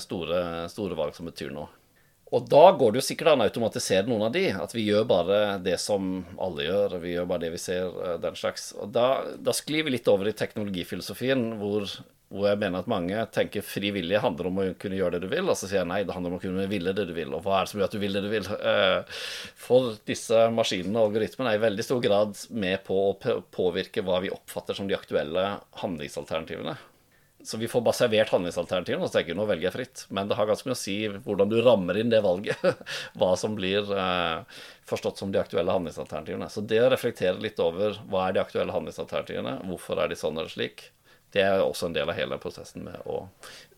[0.00, 0.40] Store,
[0.72, 1.68] store valg som betyr noe.
[2.34, 4.44] Og da går det jo sikkert an å automatisere noen av de.
[4.52, 6.98] At vi gjør bare det som alle gjør.
[7.00, 8.70] Vi gjør bare det vi ser, eh, den slags.
[8.76, 9.08] Og da,
[9.40, 11.88] da sklir vi litt over i teknologifilosofien, hvor,
[12.28, 15.32] hvor, jeg mener at mange tenker fri vilje handler om å kunne gjøre det du
[15.32, 15.48] vil.
[15.48, 17.32] Og så sier jeg nei, det handler om å kunne ville det du vil.
[17.32, 18.52] Og hva er det som gjør at du vil det du vil?
[18.58, 19.24] Eh,
[19.64, 24.20] for disse maskinene og algoritmene er i veldig stor grad med på å påvirke hva
[24.26, 25.48] vi oppfatter som de aktuelle
[25.80, 26.76] handlingsalternativene.
[27.44, 30.00] Så vi får bare servert handlingsalternativene, og så tenker vi nå velger jeg fritt.
[30.14, 32.64] Men det har ganske mye å si hvordan du rammer inn det valget.
[33.20, 34.58] hva som blir eh,
[34.90, 36.50] forstått som de aktuelle handlingsalternativene.
[36.50, 40.38] Så det å reflektere litt over hva er de aktuelle handlingsalternativene, hvorfor er de sånn
[40.38, 40.88] eller slik,
[41.36, 43.26] det er også en del av hele prosessen med å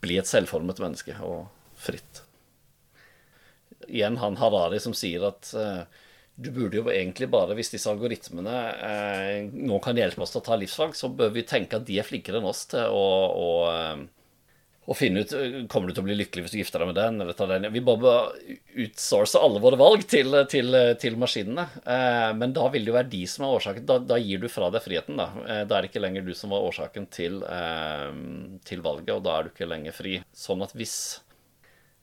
[0.01, 1.51] bli et selvformet menneske og
[1.81, 2.23] fritt.
[3.89, 5.83] Igjen han Harari som sier at eh,
[6.41, 8.55] du burde jo egentlig bare, hvis disse algoritmene
[8.87, 11.99] eh, nå kan hjelpe oss til å ta livsvalg, så bør vi tenke at de
[12.01, 13.05] er flinkere enn oss til å,
[13.37, 14.03] å, eh,
[14.91, 15.35] å finne ut
[15.71, 17.69] Kommer du til å bli lykkelig hvis du gifter deg med den, eller tar den
[17.75, 18.31] Vi bare bør
[18.87, 21.67] utsource alle våre valg til, til, til maskinene.
[21.85, 23.89] Eh, men da vil det jo være de som er årsaken.
[23.91, 25.29] Da, da gir du fra deg friheten, da.
[25.45, 28.09] Eh, da er det ikke lenger du som var årsaken til, eh,
[28.67, 30.21] til valget, og da er du ikke lenger fri.
[30.47, 30.97] Sånn at hvis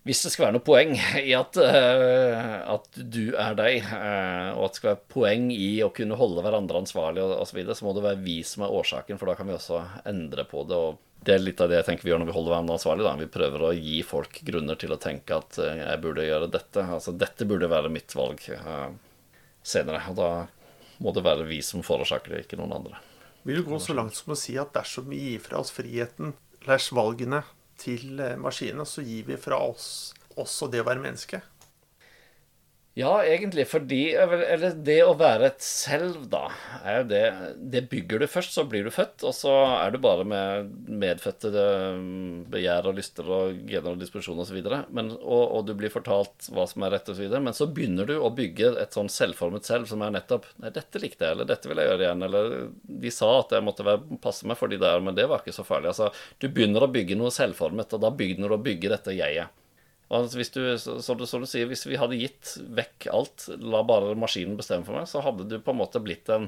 [0.07, 4.67] hvis det skal være noe poeng i at, uh, at du er deg, uh, og
[4.67, 7.93] at det skal være poeng i å kunne holde hverandre ansvarlig osv., så, så må
[7.97, 10.79] det være vi som er årsaken, for da kan vi også endre på det.
[10.79, 13.07] og Det er litt av det jeg tenker vi gjør når vi holder hverandre ansvarlig.
[13.07, 13.15] Da.
[13.19, 16.87] Vi prøver å gi folk grunner til å tenke at uh, jeg burde gjøre dette.
[16.99, 18.47] Altså dette burde være mitt valg
[19.67, 20.05] senere.
[20.07, 20.31] Og da
[21.03, 23.03] må det være vi som forårsaker det, ikke noen andre.
[23.47, 26.33] Vil du gå så langt som å si at dersom vi gir fra oss friheten,
[26.63, 27.43] slash valgene,
[27.78, 31.41] til maskinen, og så gir vi fra oss også det å være menneske.
[32.97, 36.47] Ja, egentlig fordi Eller det å være et selv, da,
[36.81, 37.21] er det
[37.73, 40.71] Det bygger du først, så blir du født, og så er du bare med
[41.03, 41.51] medfødte
[42.49, 44.57] begjær og lyster og gener og disposisjon osv.
[44.63, 47.27] Og, og, og du blir fortalt hva som er rett osv.
[47.35, 51.01] Men så begynner du å bygge et sånn selvformet selv som er nettopp Nei, dette
[51.01, 52.51] likte jeg, eller dette vil jeg gjøre igjen, eller
[53.05, 55.53] de sa at jeg måtte være, passe meg for de der, men det var ikke
[55.53, 55.93] så farlig.
[55.93, 56.09] Altså,
[56.41, 59.53] du begynner å bygge noe selvformet, og da begynner du å bygge dette jeget.
[60.07, 63.81] Altså hvis du, som du, som du, sier, hvis vi hadde gitt vekk alt, la
[63.87, 66.47] bare maskinen bestemme for meg, så hadde du på en måte blitt en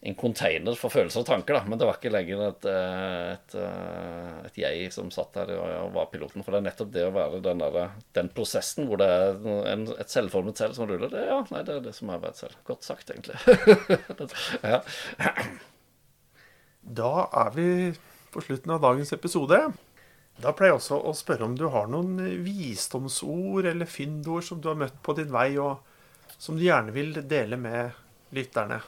[0.00, 1.64] en container for følelser og tanker, da.
[1.66, 5.90] Men det var ikke lenger et, eh, et, eh, et jeg som satt der og
[5.96, 6.44] var piloten.
[6.44, 9.88] For det er nettopp det å være den, der, den prosessen hvor det er en,
[9.98, 11.10] et selvformet selv som ruller.
[11.10, 12.54] Det, ja, nei, det er det som er et selv.
[12.68, 13.40] Godt sagt, egentlig.
[14.62, 14.82] ja.
[17.02, 17.68] Da er vi
[18.30, 19.64] på slutten av dagens episode.
[20.38, 24.68] Da pleier jeg også å spørre om du har noen visdomsord eller fyndord som du
[24.70, 25.82] har møtt på din vei, og
[26.38, 27.98] som du gjerne vil dele med
[28.36, 28.78] lytterne.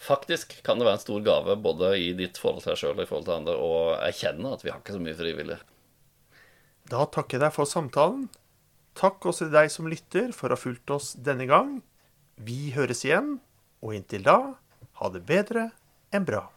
[0.00, 3.02] Faktisk kan det være en stor gave både i ditt forhold til deg sjøl og
[3.04, 5.58] i forhold til andre å erkjenne at vi har ikke så mye frivillig.
[6.90, 8.28] Da takker jeg deg for samtalen.
[8.96, 11.78] Takk også til deg som lytter for å ha fulgt oss denne gang.
[12.40, 13.38] Vi høres igjen,
[13.84, 14.38] og inntil da,
[15.00, 15.70] ha det bedre
[16.12, 16.48] enn bra.